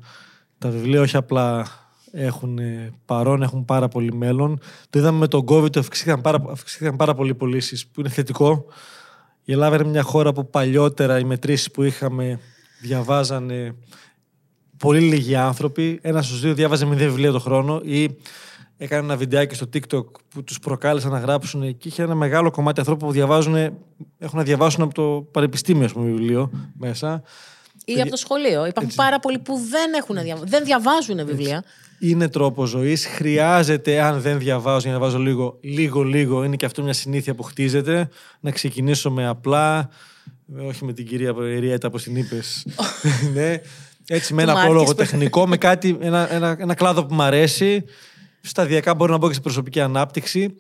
τα 0.58 0.70
βιβλία 0.70 1.02
όχι 1.02 1.18
απλά 1.18 1.68
έχουν 2.12 2.58
ε, 2.58 2.94
παρόν, 3.06 3.42
έχουν 3.42 3.66
πάρα 3.66 3.88
πολύ 3.88 4.14
μέλλον. 4.14 4.60
Το 4.90 5.00
είδαμε 5.00 5.18
με 5.18 5.28
τον 5.28 5.46
COVID, 5.48 5.78
αυξήθηκαν 5.78 6.22
πάρα, 6.22 6.44
αυξήθηκαν 6.50 6.96
πάρα 6.96 7.14
πολύ 7.14 7.34
πωλήσεις 7.36 7.88
που 7.88 8.00
είναι 8.00 8.10
θετικό. 8.10 8.66
Η 9.44 9.52
Ελλάδα 9.52 9.76
είναι 9.76 9.88
μια 9.88 10.02
χώρα 10.02 10.34
που 10.34 10.50
παλιότερα 10.50 11.20
οι 11.20 11.24
μετρήσεις 11.24 11.72
που 11.72 11.84
είχαμε 11.84 12.40
διαβάζανε 12.82 13.76
πολύ 14.78 15.00
λίγοι 15.00 15.36
άνθρωποι. 15.36 16.00
Ένας 16.02 16.26
στους 16.26 16.42
δύο 16.42 16.54
διάβαζε 16.54 16.86
μηδέν 16.86 17.08
βιβλία 17.08 17.32
το 17.32 17.40
χρόνο 17.40 17.82
ή 17.84 18.18
έκανε 18.84 19.04
ένα 19.04 19.16
βιντεάκι 19.18 19.56
στο 19.56 19.70
TikTok 19.74 20.06
που 20.30 20.44
τους 20.44 20.60
προκάλεσαν 20.60 21.12
να 21.12 21.20
γράψουν 21.20 21.78
και 21.78 21.88
είχε 21.88 22.04
ένα 22.04 22.16
μεγάλο 22.16 22.52
κομμάτι 22.52 22.80
ανθρώπων 22.80 23.08
που 23.08 23.14
διαβάζουν, 23.14 23.56
έχουν 24.18 24.38
να 24.38 24.44
διαβάσουν 24.44 24.84
από 24.84 24.94
το 24.94 25.28
πανεπιστήμιο, 25.32 25.86
ας 25.86 25.92
πούμε, 25.92 26.12
βιβλίο 26.12 26.52
μέσα. 26.78 27.24
Ή 27.86 28.02
από 28.02 28.10
το 28.10 28.18
σχολείο. 28.18 28.60
Υπάρχουν 28.66 28.84
Έτσι. 28.84 28.96
πάρα 28.96 29.20
πολλοί 29.20 29.40
που 29.40 29.54
δεν, 29.70 29.94
έχουν 29.94 30.22
διαβα... 30.22 30.44
δεν 30.46 30.64
διαβάζουν 30.64 31.26
βιβλία. 31.26 31.64
Είναι 32.00 32.30
τρόπο 32.30 32.66
ζωής. 32.66 33.06
Χρειάζεται, 33.06 34.02
αν 34.02 34.22
δεν 34.22 34.40
διαβάζω, 34.40 34.80
για 34.80 34.92
να 34.92 34.98
διαβάζω 34.98 35.18
λίγο, 35.20 35.58
λίγο, 35.62 36.04
λίγο, 36.04 36.44
είναι 36.44 36.56
και 36.56 36.66
αυτό 36.66 36.84
μια 36.84 36.94
συνήθεια 36.94 37.36
που 37.36 37.44
χτίζεται. 37.44 38.10
Να 38.40 38.52
ξεκινήσω 38.52 39.12
με 39.12 39.28
απλά, 39.28 39.90
όχι 40.68 40.86
με 40.86 40.94
την 40.94 41.08
κυρία 41.08 41.34
Ριέτα, 41.38 41.88
όπως 41.88 42.04
την 42.04 42.16
είπες. 42.16 42.66
ναι. 43.36 43.62
Έτσι, 44.08 44.34
με 44.34 44.44
Του 44.44 44.50
ένα 44.50 44.54
Μάρκες 44.54 44.64
πρόλογο 44.72 44.92
που- 44.92 44.98
τεχνικό, 44.98 45.48
με 45.48 45.58
κάτι, 45.58 45.98
ένα, 46.02 46.34
ένα, 46.34 46.56
ένα 46.60 46.74
κλάδο 46.74 47.06
που 47.06 47.14
μου 47.14 47.22
αρέσει. 47.22 47.84
Σταδιακά 48.42 48.94
μπορώ 48.94 49.12
να 49.12 49.18
μπω 49.18 49.26
και 49.26 49.32
στην 49.32 49.44
προσωπική 49.44 49.82
ανάπτυξη. 49.82 50.58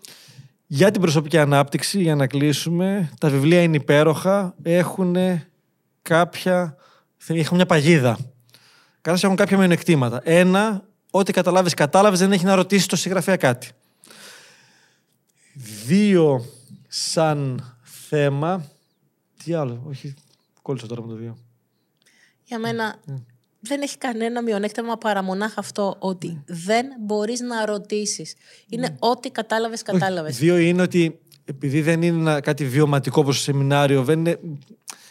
Για 0.67 0.91
την 0.91 1.01
προσωπική 1.01 1.37
ανάπτυξη, 1.37 2.01
για 2.01 2.15
να 2.15 2.27
κλείσουμε, 2.27 3.11
τα 3.19 3.29
βιβλία 3.29 3.61
είναι 3.61 3.75
υπέροχα. 3.75 4.55
Έχουν 4.61 5.15
κάποια. 6.01 6.75
Έχουν 7.27 7.55
μια 7.55 7.65
παγίδα. 7.65 8.17
Καταρχά 9.01 9.25
έχουν 9.25 9.37
κάποια 9.37 9.57
μειονεκτήματα. 9.57 10.21
Ένα, 10.23 10.83
ό,τι 11.11 11.33
καταλάβεις, 11.33 11.73
κατάλαβες, 11.73 12.19
δεν 12.19 12.31
έχει 12.31 12.45
να 12.45 12.55
ρωτήσει 12.55 12.87
το 12.87 12.95
συγγραφέα 12.95 13.35
κάτι. 13.35 13.69
Δύο, 15.85 16.45
σαν 16.87 17.65
θέμα. 17.81 18.65
Τι 19.43 19.53
άλλο, 19.53 19.83
όχι. 19.87 20.13
Κόλλησα 20.61 20.87
τώρα 20.87 21.01
με 21.01 21.07
το 21.07 21.15
δύο. 21.15 21.37
Για 22.43 22.59
μένα 22.59 22.95
Ναι. 23.05 23.15
Δεν 23.61 23.81
έχει 23.81 23.97
κανένα 23.97 24.41
μειονέκτημα 24.41 24.97
παρά 24.97 25.23
μονάχα 25.23 25.59
αυτό 25.59 25.95
ότι 25.99 26.27
Ναι. 26.27 26.41
δεν 26.45 26.85
μπορείς 27.05 27.39
να 27.39 27.65
ρωτήσεις. 27.65 28.35
Είναι 28.69 28.95
ό,τι 28.99 29.29
κατάλαβες, 29.29 29.81
κατάλαβες. 29.81 30.37
Δύο 30.37 30.57
είναι 30.57 30.81
ότι 30.81 31.19
επειδή 31.45 31.81
δεν 31.81 32.01
είναι 32.01 32.19
ένα- 32.19 32.39
κάτι 32.39 32.65
βιωματικό 32.65 33.21
όπως 33.21 33.35
το 33.35 33.41
σεμινάριο, 33.41 34.03
δεν 34.03 34.19
είναι, 34.19 34.39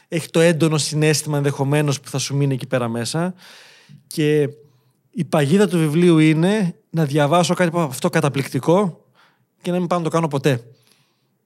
έχει 0.08 0.28
το 0.30 0.40
έντονο 0.40 0.78
συνέστημα 0.78 1.36
ενδεχομένως 1.36 2.00
που 2.00 2.08
θα 2.08 2.18
σου 2.18 2.36
μείνει 2.36 2.54
εκεί 2.54 2.66
πέρα 2.66 2.88
μέσα. 2.88 3.34
Και 4.06 4.48
η 5.10 5.24
παγίδα 5.24 5.68
του 5.68 5.78
βιβλίου 5.78 6.18
είναι 6.18 6.74
να 6.90 7.04
διαβάσω 7.04 7.54
κάτι 7.54 7.68
από 7.68 7.80
αυτό 7.80 8.08
καταπληκτικό 8.10 9.04
και 9.62 9.70
να 9.70 9.78
μην 9.78 9.86
πάω 9.86 9.98
να 9.98 10.04
το 10.04 10.10
κάνω 10.10 10.28
ποτέ. 10.28 10.50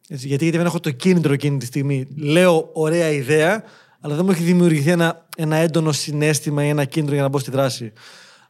Έτσι, 0.08 0.26
γιατί, 0.26 0.42
γιατί 0.42 0.56
δεν 0.58 0.66
έχω 0.66 0.80
το 0.80 0.90
κίνητρο 0.90 1.32
εκείνη 1.32 1.58
τη 1.58 1.66
στιγμή. 1.66 2.06
Λέω 2.16 2.70
ωραία 2.72 3.08
ιδέα, 3.10 3.64
αλλά 4.00 4.14
δεν 4.14 4.24
μου 4.24 4.30
έχει 4.30 4.42
δημιουργηθεί 4.42 4.90
ένα, 4.90 5.23
ένα 5.36 5.56
έντονο 5.56 5.92
συνέστημα 5.92 6.64
ή 6.64 6.68
ένα 6.68 6.84
κίνητρο 6.84 7.14
για 7.14 7.22
να 7.22 7.28
μπω 7.28 7.38
στη 7.38 7.50
δράση. 7.50 7.92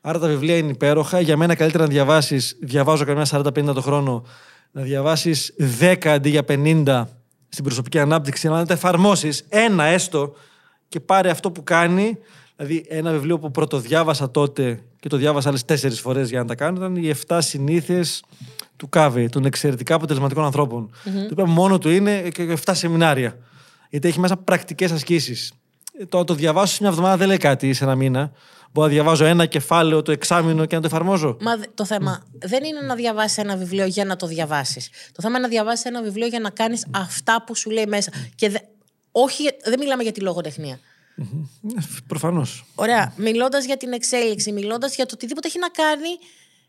Άρα 0.01 0.19
τα 0.19 0.27
βιβλία 0.27 0.57
είναι 0.57 0.71
υπέροχα. 0.71 1.21
Για 1.21 1.37
μένα 1.37 1.55
καλύτερα 1.55 1.85
να 1.85 1.91
διαβάσεις, 1.91 2.57
διαβάζω 2.61 3.05
καμιά 3.05 3.27
40-50 3.31 3.75
το 3.75 3.81
χρόνο, 3.81 4.25
να 4.71 4.83
διαβάσεις 4.83 5.55
10 5.81 6.09
αντί 6.09 6.29
για 6.29 6.45
50 6.49 7.05
στην 7.49 7.65
προσωπική 7.65 7.99
ανάπτυξη, 7.99 8.47
αλλά 8.47 8.57
να 8.57 8.67
τα 8.67 8.75
εφαρμόσεις 8.75 9.45
ένα 9.49 9.85
έστω 9.85 10.35
και 10.89 11.01
πάρε 11.01 11.31
αυτό 11.31 11.51
που 11.51 11.63
κάνει. 11.65 12.19
Δηλαδή, 12.57 12.85
ένα 12.89 13.13
βιβλίο 13.13 13.39
που 13.39 13.51
πρωτοδιάβασα 13.51 14.31
τότε 14.31 14.83
και 15.01 15.09
το 15.09 15.17
διάβασα 15.17 15.49
άλλες 15.49 15.65
τέσσερις 15.65 16.01
φορές 16.01 16.29
για 16.29 16.39
να 16.39 16.47
τα 16.47 16.55
κάνω 16.55 16.77
ήταν 16.77 16.97
οι 16.97 17.15
7 17.27 17.39
συνήθειες 17.41 18.25
του 18.77 18.89
Κάβε, 18.89 19.29
των 19.29 19.45
εξαιρετικά 19.45 19.95
αποτελεσματικών 19.95 20.45
ανθρώπων. 20.45 20.91
Το 21.05 21.29
οποίο 21.31 21.47
μόνο 21.47 21.79
του 21.79 21.91
είναι 21.91 22.29
και 22.29 22.57
7 22.65 22.73
σεμινάρια. 22.75 23.39
Γιατί 23.91 24.09
έχει 24.09 24.21
μέσα 24.21 24.37
πρακτικές 24.37 24.93
ασκήσεις. 24.93 25.53
Το 26.09 26.19
να 26.19 26.25
το 26.25 26.35
διαβάσω 26.35 26.75
σε 26.75 26.79
μια 26.83 26.91
εβδομάδα 26.91 27.17
δεν 27.17 27.27
λέει 27.29 27.37
κάτι 27.37 27.69
ή 27.69 27.73
σε 27.73 27.85
ένα 27.85 27.95
μήνα. 27.95 28.33
Μπορώ 28.73 28.87
να 28.87 28.93
διαβάζω 28.93 29.25
ένα 29.25 29.47
κεφάλαιο 29.47 30.03
το 30.03 30.13
εξάμεινο 30.13 30.65
και 30.67 30.75
να 30.75 30.81
το 30.81 30.87
εφαρμόζω. 30.87 31.37
Μα 31.41 31.57
δε- 31.57 31.65
το 31.75 31.85
θέμα 31.85 32.23
δεν 32.39 32.65
είναι 32.65 32.81
να 32.81 32.95
διαβάσεις 32.95 33.39
ένα 33.39 33.57
βιβλίο 33.57 33.87
για 33.87 34.05
να 34.05 34.17
το 34.17 34.27
διαβάσεις. 34.27 34.89
Το 35.13 35.23
θέμα 35.23 35.33
είναι 35.39 35.47
να 35.47 35.49
διαβάσεις 35.53 35.85
ένα 35.85 36.03
βιβλίο 36.03 36.27
για 36.27 36.41
να 36.41 36.51
κάνεις 36.51 36.87
αυτά 36.91 37.43
που 37.47 37.57
σου 37.57 37.71
λέει 37.71 37.87
μέσα. 37.87 38.11
Και 38.35 38.49
δε- 38.49 38.59
όχι, 39.13 39.43
δεν 39.65 39.79
μιλάμε 39.79 40.03
για 40.03 40.13
τη 40.13 40.21
λογοτεχνία. 40.21 40.79
Προφανώς. 42.07 42.65
Ωραία. 42.75 43.13
Μιλώντας 43.17 43.65
για 43.65 43.77
την 43.77 43.93
εξέλιξη, 43.93 44.53
μιλώντας 44.53 44.95
για 44.95 45.07
το 45.07 45.11
οτιδήποτε 45.15 45.49
έχει 45.49 45.59
να 45.59 45.69
κάνει 45.69 46.09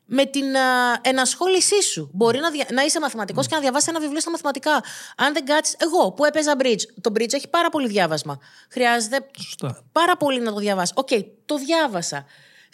με 0.05 0.25
την 0.25 0.55
α, 0.57 0.99
ενασχόλησή 1.01 1.81
σου. 1.81 2.09
Μπορεί 2.13 2.39
να, 2.39 2.49
δια- 2.51 2.67
να 2.71 2.81
είσαι 2.83 2.99
μαθηματικός 2.99 3.47
και 3.47 3.55
να 3.55 3.61
διαβάσεις 3.61 3.87
ένα 3.89 3.99
βιβλίο 3.99 4.19
στα 4.19 4.29
μαθηματικά. 4.31 4.83
Αν 5.17 5.33
δεν 5.33 5.45
κάτσεις. 5.45 5.75
Εγώ 5.79 6.11
που 6.11 6.25
έπαιζα 6.25 6.55
bridge. 6.59 6.81
Το 7.01 7.11
bridge 7.15 7.33
έχει 7.33 7.47
πάρα 7.47 7.69
πολύ 7.69 7.87
διάβασμα. 7.87 8.39
Χρειάζεται 8.69 9.25
Σωστά. 9.39 9.83
πάρα 9.91 10.17
πολύ 10.17 10.39
να 10.39 10.53
το 10.53 10.59
διαβάσει. 10.59 10.93
Οκ, 10.95 11.09
το 11.45 11.57
διάβασα. 11.57 12.25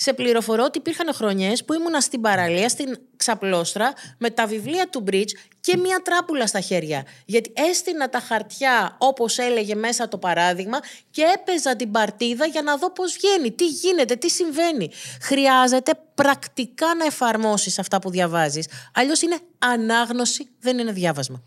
Σε 0.04 0.14
πληροφορώ 0.14 0.64
ότι 0.64 0.78
υπήρχαν 0.78 1.14
χρονιές 1.14 1.66
που 1.66 1.74
ήμουνα 1.74 2.00
στην 2.00 2.22
παραλία, 2.22 2.70
στην 2.70 3.00
ξαπλώστρα, 3.16 3.94
με 4.18 4.30
τα 4.30 4.48
βιβλία 4.48 4.90
του 4.90 5.04
bridge 5.08 5.32
και 5.60 5.78
μία 5.78 6.02
τράπουλα 6.04 6.48
στα 6.48 6.60
χέρια. 6.60 7.06
Γιατί 7.26 7.54
έστεινα 7.56 8.10
τα 8.10 8.20
χαρτιά, 8.20 8.96
όπως 8.98 9.38
έλεγε 9.38 9.76
μέσα 9.76 10.08
το 10.08 10.18
παράδειγμα, 10.18 10.80
και 11.12 11.24
έπαιζα 11.36 11.76
την 11.76 11.92
παρτίδα 11.92 12.46
για 12.46 12.62
να 12.62 12.78
δω 12.78 12.92
πώς 12.92 13.14
βγαίνει, 13.14 13.52
τι 13.52 13.68
γίνεται, 13.68 14.16
τι 14.16 14.30
συμβαίνει. 14.30 14.92
Χρειάζεται 15.22 15.92
πρακτικά 16.16 16.96
να 16.96 17.06
εφαρμόσεις 17.06 17.80
αυτά 17.80 18.00
που 18.00 18.10
διαβάζεις. 18.10 18.68
Αλλιώς 18.94 19.22
είναι 19.22 19.38
ανάγνωση, 19.60 20.48
δεν 20.60 20.80
είναι 20.80 20.92
διάβασμα. 20.92 21.42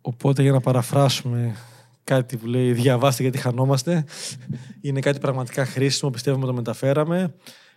Οπότε 0.00 0.42
για 0.42 0.52
να 0.52 0.60
παραφράσουμε 0.60 1.56
κάτι 2.08 2.36
που 2.36 2.46
λέει 2.46 2.72
διαβάστε 2.72 3.22
γιατί 3.22 3.38
χανόμαστε 3.38 4.04
είναι 4.80 5.00
κάτι 5.00 5.18
πραγματικά 5.18 5.64
χρήσιμο, 5.66 6.10
πιστεύουμε 6.10 6.46
το 6.46 6.52
μεταφέραμε. 6.54 7.34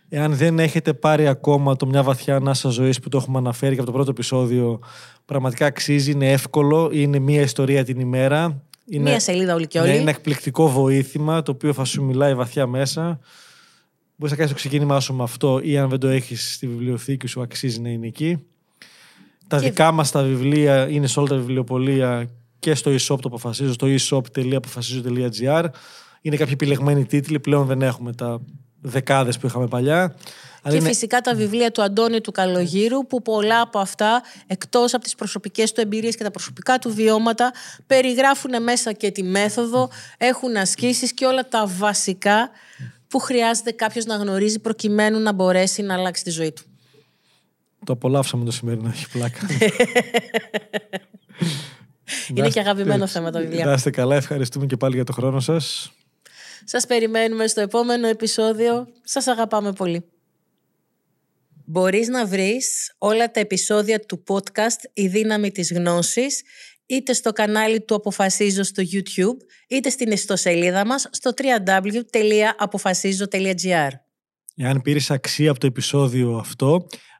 Εάν 0.08 0.34
δεν 0.34 0.58
έχετε 0.58 0.92
πάρει 0.92 1.28
ακόμα 1.28 1.76
το 1.76 1.86
μια 1.86 2.02
βαθιά 2.02 2.36
ανάσα 2.36 2.68
ζωής 2.68 3.00
που 3.00 3.08
το 3.08 3.16
έχουμε 3.16 3.38
αναφέρει 3.38 3.74
και 3.74 3.80
από 3.80 3.90
το 3.90 3.96
πρώτο 3.96 4.10
επεισόδιο 4.10 4.80
πραγματικά 5.24 5.66
αξίζει, 5.66 6.10
είναι 6.10 6.30
εύκολο, 6.32 6.90
είναι 6.92 7.18
μία 7.18 7.40
ιστορία 7.40 7.84
την 7.84 8.00
ημέρα. 8.00 8.62
Είναι, 8.86 9.10
Μία 9.10 9.20
σελίδα 9.20 9.54
όλη 9.54 9.66
και 9.66 9.78
όλη. 9.80 9.88
Ναι, 9.88 9.96
είναι 9.96 10.10
εκπληκτικό 10.10 10.68
βοήθημα 10.68 11.42
το 11.42 11.50
οποίο 11.52 11.72
θα 11.72 11.84
σου 11.84 12.04
μιλάει 12.04 12.34
βαθιά 12.34 12.66
μέσα. 12.66 13.18
Μπορείς 14.16 14.30
να 14.30 14.36
κάνεις 14.36 14.50
το 14.50 14.54
ξεκίνημά 14.58 15.00
σου 15.00 15.14
με 15.14 15.22
αυτό 15.22 15.60
ή 15.62 15.78
αν 15.78 15.88
δεν 15.88 15.98
το 15.98 16.08
έχεις 16.08 16.54
στη 16.54 16.66
βιβλιοθήκη 16.66 17.26
σου, 17.26 17.42
αξίζει 17.42 17.80
να 17.80 17.88
είναι 17.88 18.06
εκεί. 18.06 18.38
Τα 19.46 19.58
Και- 19.58 19.64
δικά 19.68 19.92
μας 19.92 20.10
τα 20.10 20.22
βιβλία 20.22 20.88
είναι 20.88 21.06
σε 21.06 21.18
όλα 21.18 21.28
τα 21.28 21.36
βιβλιοπολία 21.36 22.28
και 22.62 22.74
στο 22.74 22.90
e-shop 22.90 23.18
το 23.20 23.22
αποφασίζω, 23.24 23.72
στο 23.72 23.86
e-shop.αποφασίζω.gr. 23.86 25.64
Είναι 26.20 26.36
κάποιοι 26.36 26.52
επιλεγμένοι 26.54 27.04
τίτλοι, 27.06 27.40
πλέον 27.40 27.66
δεν 27.66 27.82
έχουμε 27.82 28.12
τα 28.12 28.40
δεκάδες 28.80 29.38
που 29.38 29.46
είχαμε 29.46 29.66
παλιά. 29.66 30.00
Αλλά 30.62 30.74
Και 30.74 30.76
είναι- 30.76 30.88
φυσικά 30.88 31.20
τα 31.20 31.34
βιβλία 31.34 31.70
του 31.70 31.82
Αντώνη 31.82 32.20
του 32.20 32.32
Καλογύρου 32.32 33.06
που 33.06 33.22
πολλά 33.22 33.60
από 33.60 33.78
αυτά 33.78 34.22
εκτός 34.46 34.94
από 34.94 35.02
τις 35.04 35.14
προσωπικές 35.14 35.72
του 35.72 35.80
εμπειρίες 35.80 36.16
και 36.16 36.22
τα 36.22 36.30
προσωπικά 36.30 36.78
του 36.78 36.94
βιώματα 36.94 37.52
περιγράφουν 37.86 38.62
μέσα 38.62 38.92
και 38.92 39.10
τη 39.10 39.22
μέθοδο, 39.22 39.90
έχουν 40.16 40.56
ασκήσεις 40.56 41.12
και 41.12 41.24
όλα 41.26 41.48
τα 41.48 41.66
βασικά 41.66 42.50
που 43.08 43.18
χρειάζεται 43.18 43.70
κάποιος 43.72 44.04
να 44.04 44.16
γνωρίζει 44.16 44.58
προκειμένου 44.58 45.18
να 45.20 45.32
μπορέσει 45.32 45.82
να 45.82 45.94
αλλάξει 45.94 46.24
τη 46.24 46.30
ζωή 46.30 46.52
του. 46.52 46.62
Το 47.84 47.92
απολαύσαμε 47.92 48.44
το 48.44 48.50
σημερινό, 48.50 48.88
έχει 48.88 49.08
πλάκα. 49.08 49.38
Είναι 52.34 52.48
και 52.48 52.60
αγαπημένο 52.60 53.06
θέμα 53.06 53.30
τα 53.30 53.40
βιβλία. 53.40 53.64
Να 53.64 53.72
είστε 53.72 53.90
καλά, 53.90 54.16
ευχαριστούμε 54.16 54.66
και 54.66 54.76
πάλι 54.76 54.94
για 54.94 55.04
το 55.04 55.12
χρόνο 55.12 55.40
σας. 55.40 55.92
Σας 56.64 56.86
περιμένουμε 56.86 57.46
στο 57.46 57.60
επόμενο 57.60 58.06
επεισόδιο. 58.06 58.86
Σας 59.04 59.26
αγαπάμε 59.26 59.72
πολύ. 59.72 60.04
Μπορείς 61.64 62.08
να 62.08 62.26
βρεις 62.26 62.94
όλα 62.98 63.30
τα 63.30 63.40
επεισόδια 63.40 64.00
του 64.00 64.22
podcast 64.28 64.90
«Η 64.92 65.06
δύναμη 65.06 65.50
της 65.50 65.72
γνώσης» 65.72 66.42
είτε 66.86 67.12
στο 67.12 67.32
κανάλι 67.32 67.80
του 67.80 67.94
Αποφασίζω 67.94 68.62
στο 68.62 68.82
YouTube, 68.92 69.36
είτε 69.68 69.90
στην 69.90 70.10
ιστοσελίδα 70.10 70.86
μας 70.86 71.08
στο 71.10 71.30
www.apofasizo.gr. 71.36 73.88
Εάν 74.56 74.82
πήρες 74.82 75.10
αξία 75.10 75.50
από 75.50 75.60
το 75.60 75.66
επεισόδιο 75.66 76.36
αυτό, 76.36 76.86